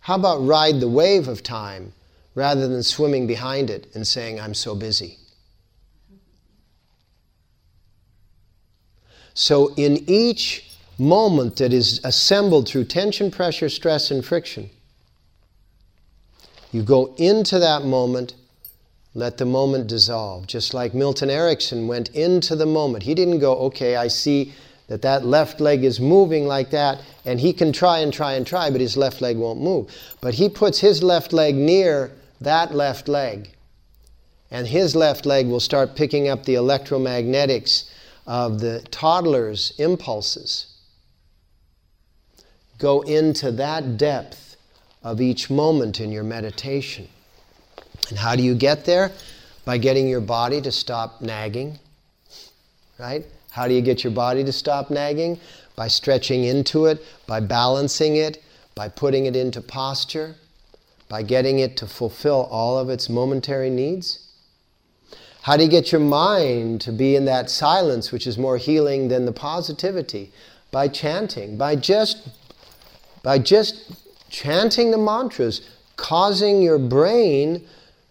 How 0.00 0.16
about 0.16 0.46
ride 0.46 0.80
the 0.80 0.88
wave 0.88 1.28
of 1.28 1.42
time 1.42 1.94
rather 2.34 2.68
than 2.68 2.82
swimming 2.82 3.26
behind 3.26 3.70
it 3.70 3.86
and 3.94 4.06
saying, 4.06 4.38
I'm 4.38 4.54
so 4.54 4.74
busy? 4.74 5.16
So, 9.34 9.74
in 9.74 10.04
each 10.08 10.76
moment 10.98 11.56
that 11.56 11.72
is 11.72 12.00
assembled 12.04 12.68
through 12.68 12.84
tension, 12.84 13.30
pressure, 13.30 13.68
stress, 13.68 14.10
and 14.10 14.24
friction, 14.24 14.70
you 16.70 16.82
go 16.82 17.14
into 17.16 17.58
that 17.58 17.84
moment, 17.84 18.34
let 19.14 19.36
the 19.38 19.44
moment 19.44 19.88
dissolve. 19.88 20.46
Just 20.46 20.74
like 20.74 20.94
Milton 20.94 21.30
Erickson 21.30 21.86
went 21.86 22.08
into 22.10 22.56
the 22.56 22.66
moment. 22.66 23.04
He 23.04 23.14
didn't 23.14 23.40
go, 23.40 23.56
okay, 23.58 23.96
I 23.96 24.08
see 24.08 24.52
that 24.88 25.02
that 25.02 25.24
left 25.24 25.60
leg 25.60 25.84
is 25.84 26.00
moving 26.00 26.46
like 26.46 26.70
that, 26.70 27.00
and 27.24 27.40
he 27.40 27.52
can 27.52 27.72
try 27.72 27.98
and 28.00 28.12
try 28.12 28.34
and 28.34 28.46
try, 28.46 28.70
but 28.70 28.80
his 28.80 28.96
left 28.96 29.20
leg 29.20 29.36
won't 29.36 29.60
move. 29.60 29.90
But 30.20 30.34
he 30.34 30.48
puts 30.48 30.80
his 30.80 31.02
left 31.02 31.32
leg 31.32 31.54
near 31.54 32.10
that 32.40 32.74
left 32.74 33.08
leg, 33.08 33.50
and 34.50 34.66
his 34.66 34.96
left 34.96 35.24
leg 35.24 35.46
will 35.46 35.60
start 35.60 35.94
picking 35.94 36.28
up 36.28 36.44
the 36.44 36.54
electromagnetics 36.54 37.88
of 38.26 38.60
the 38.60 38.80
toddler's 38.90 39.72
impulses. 39.78 40.66
Go 42.78 43.02
into 43.02 43.52
that 43.52 43.96
depth 43.96 44.56
of 45.02 45.20
each 45.20 45.50
moment 45.50 46.00
in 46.00 46.12
your 46.12 46.24
meditation. 46.24 47.08
And 48.08 48.18
how 48.18 48.36
do 48.36 48.42
you 48.42 48.54
get 48.54 48.84
there? 48.84 49.12
By 49.64 49.78
getting 49.78 50.08
your 50.08 50.20
body 50.20 50.60
to 50.60 50.72
stop 50.72 51.20
nagging, 51.20 51.78
right? 52.98 53.24
How 53.50 53.68
do 53.68 53.74
you 53.74 53.80
get 53.80 54.02
your 54.02 54.12
body 54.12 54.42
to 54.42 54.52
stop 54.52 54.90
nagging? 54.90 55.38
By 55.76 55.88
stretching 55.88 56.44
into 56.44 56.86
it, 56.86 57.04
by 57.26 57.40
balancing 57.40 58.16
it, 58.16 58.42
by 58.74 58.88
putting 58.88 59.26
it 59.26 59.36
into 59.36 59.60
posture, 59.60 60.34
by 61.08 61.22
getting 61.22 61.58
it 61.58 61.76
to 61.76 61.86
fulfill 61.86 62.48
all 62.50 62.78
of 62.78 62.90
its 62.90 63.08
momentary 63.08 63.70
needs. 63.70 64.31
How 65.42 65.56
do 65.56 65.64
you 65.64 65.68
get 65.68 65.90
your 65.90 66.00
mind 66.00 66.80
to 66.82 66.92
be 66.92 67.16
in 67.16 67.24
that 67.24 67.50
silence, 67.50 68.12
which 68.12 68.28
is 68.28 68.38
more 68.38 68.58
healing 68.58 69.08
than 69.08 69.26
the 69.26 69.32
positivity? 69.32 70.30
By 70.70 70.86
chanting, 70.86 71.56
by 71.56 71.74
just, 71.74 72.28
by 73.24 73.40
just 73.40 73.90
chanting 74.30 74.92
the 74.92 74.98
mantras, 74.98 75.68
causing 75.96 76.62
your 76.62 76.78
brain 76.78 77.66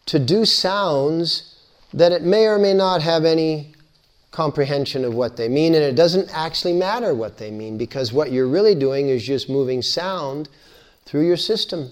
to 0.08 0.20
do 0.20 0.44
sounds 0.44 1.56
that 1.94 2.12
it 2.12 2.22
may 2.22 2.48
or 2.48 2.60
may 2.60 2.74
not 2.74 3.02
have 3.02 3.24
any 3.24 3.76
comprehension 4.32 5.06
of 5.06 5.14
what 5.14 5.38
they 5.38 5.48
mean, 5.48 5.74
and 5.74 5.84
it 5.86 5.96
doesn't 5.96 6.30
actually 6.34 6.74
matter 6.74 7.14
what 7.14 7.38
they 7.38 7.50
mean 7.50 7.78
because 7.78 8.12
what 8.12 8.34
you're 8.34 8.48
really 8.48 8.76
doing 8.76 9.08
is 9.08 9.24
just 9.24 9.50
moving 9.50 9.82
sound 9.82 10.50
through 11.06 11.26
your 11.26 11.38
system. 11.38 11.90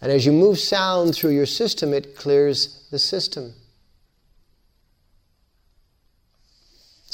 And 0.00 0.10
as 0.10 0.24
you 0.24 0.32
move 0.32 0.58
sound 0.58 1.14
through 1.14 1.30
your 1.32 1.46
system, 1.46 1.92
it 1.92 2.16
clears 2.16 2.86
the 2.90 2.98
system. 2.98 3.52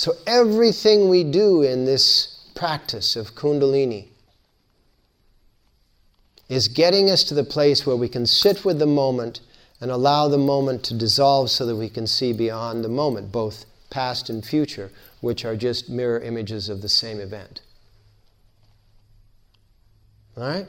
So 0.03 0.17
everything 0.27 1.09
we 1.09 1.23
do 1.23 1.63
in 1.63 1.85
this 1.85 2.49
practice 2.57 3.15
of 3.15 3.37
Kundalini 3.37 4.09
is 6.49 6.67
getting 6.67 7.09
us 7.09 7.23
to 7.23 7.35
the 7.35 7.45
place 7.45 7.87
where 7.87 7.95
we 7.95 8.09
can 8.09 8.27
sit 8.27 8.65
with 8.65 8.81
the 8.81 8.87
moment 8.87 9.39
and 9.81 9.93
allow 9.93 10.27
the 10.27 10.39
moment 10.39 10.83
to 10.87 10.95
dissolve 10.95 11.53
so 11.53 11.65
that 11.67 11.77
we 11.77 11.89
can 11.89 12.09
see 12.09 12.33
beyond 12.33 12.83
the 12.83 12.89
moment, 12.89 13.31
both 13.31 13.65
past 13.91 14.29
and 14.29 14.45
future, 14.45 14.91
which 15.21 15.45
are 15.45 15.55
just 15.55 15.89
mirror 15.89 16.19
images 16.19 16.69
of 16.69 16.83
the 16.83 16.89
same 16.89 17.21
event. 17.21 17.61
All 20.37 20.43
right? 20.43 20.67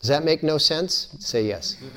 Does 0.00 0.08
that 0.08 0.24
make 0.24 0.42
no 0.42 0.58
sense? 0.58 1.08
Say 1.20 1.46
yes. 1.46 1.78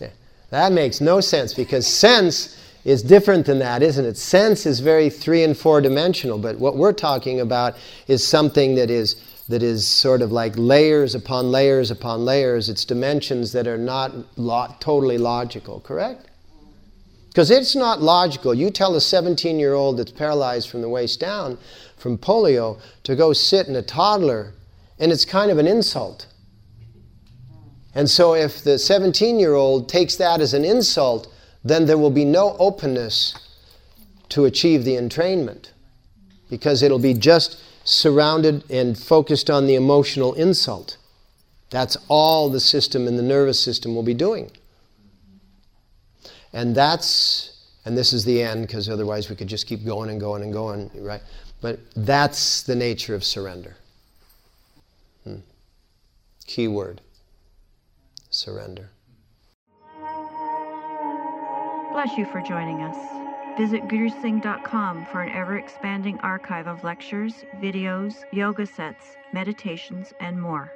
yeah. 0.00 0.08
That 0.50 0.72
makes 0.72 1.00
no 1.00 1.20
sense 1.20 1.54
because 1.54 1.86
sense 1.86 2.58
is 2.84 3.02
different 3.02 3.46
than 3.46 3.60
that, 3.60 3.82
isn't 3.82 4.04
it? 4.04 4.16
Sense 4.16 4.66
is 4.66 4.80
very 4.80 5.08
three 5.08 5.44
and 5.44 5.56
four 5.56 5.80
dimensional, 5.80 6.38
but 6.38 6.58
what 6.58 6.76
we're 6.76 6.92
talking 6.92 7.40
about 7.40 7.76
is 8.08 8.26
something 8.26 8.74
that 8.74 8.90
is 8.90 9.16
that 9.48 9.62
is 9.62 9.86
sort 9.86 10.22
of 10.22 10.32
like 10.32 10.54
layers 10.56 11.14
upon 11.14 11.50
layers 11.50 11.90
upon 11.90 12.24
layers. 12.24 12.68
It's 12.68 12.84
dimensions 12.84 13.52
that 13.52 13.66
are 13.66 13.78
not 13.78 14.12
lo- 14.38 14.74
totally 14.80 15.18
logical, 15.18 15.80
correct? 15.80 16.28
Because 17.28 17.50
it's 17.50 17.74
not 17.74 18.00
logical. 18.00 18.54
You 18.54 18.70
tell 18.70 18.94
a 18.94 19.00
17 19.00 19.58
year 19.58 19.74
old 19.74 19.98
that's 19.98 20.12
paralyzed 20.12 20.68
from 20.68 20.80
the 20.80 20.88
waist 20.88 21.18
down 21.18 21.58
from 21.96 22.18
polio 22.18 22.80
to 23.04 23.14
go 23.14 23.32
sit 23.32 23.68
in 23.68 23.76
a 23.76 23.82
toddler, 23.82 24.52
and 24.98 25.12
it's 25.12 25.24
kind 25.24 25.50
of 25.50 25.58
an 25.58 25.66
insult. 25.66 26.26
And 27.94 28.10
so, 28.10 28.34
if 28.34 28.62
the 28.64 28.78
17 28.78 29.38
year 29.38 29.54
old 29.54 29.88
takes 29.88 30.16
that 30.16 30.40
as 30.40 30.52
an 30.52 30.64
insult, 30.64 31.31
then 31.64 31.86
there 31.86 31.98
will 31.98 32.10
be 32.10 32.24
no 32.24 32.56
openness 32.58 33.34
to 34.30 34.44
achieve 34.44 34.84
the 34.84 34.94
entrainment 34.94 35.70
because 36.50 36.82
it'll 36.82 36.98
be 36.98 37.14
just 37.14 37.62
surrounded 37.84 38.68
and 38.70 38.98
focused 38.98 39.50
on 39.50 39.66
the 39.66 39.74
emotional 39.74 40.34
insult. 40.34 40.96
That's 41.70 41.96
all 42.08 42.48
the 42.50 42.60
system 42.60 43.06
and 43.06 43.18
the 43.18 43.22
nervous 43.22 43.58
system 43.58 43.94
will 43.94 44.02
be 44.02 44.14
doing. 44.14 44.50
And 46.52 46.74
that's, 46.74 47.56
and 47.84 47.96
this 47.96 48.12
is 48.12 48.24
the 48.24 48.42
end 48.42 48.66
because 48.66 48.88
otherwise 48.88 49.30
we 49.30 49.36
could 49.36 49.48
just 49.48 49.66
keep 49.66 49.84
going 49.84 50.10
and 50.10 50.20
going 50.20 50.42
and 50.42 50.52
going, 50.52 50.90
right? 50.94 51.22
But 51.60 51.80
that's 51.96 52.62
the 52.62 52.74
nature 52.74 53.14
of 53.14 53.24
surrender. 53.24 53.76
Hmm. 55.24 55.36
Key 56.46 56.68
word 56.68 57.00
surrender. 58.30 58.90
Bless 61.92 62.16
you 62.16 62.24
for 62.24 62.40
joining 62.40 62.82
us. 62.82 62.96
Visit 63.58 63.86
gurusingh.com 63.86 65.04
for 65.12 65.20
an 65.20 65.30
ever 65.32 65.58
expanding 65.58 66.18
archive 66.20 66.66
of 66.66 66.82
lectures, 66.82 67.44
videos, 67.60 68.24
yoga 68.32 68.64
sets, 68.64 69.18
meditations, 69.34 70.14
and 70.18 70.40
more. 70.40 70.72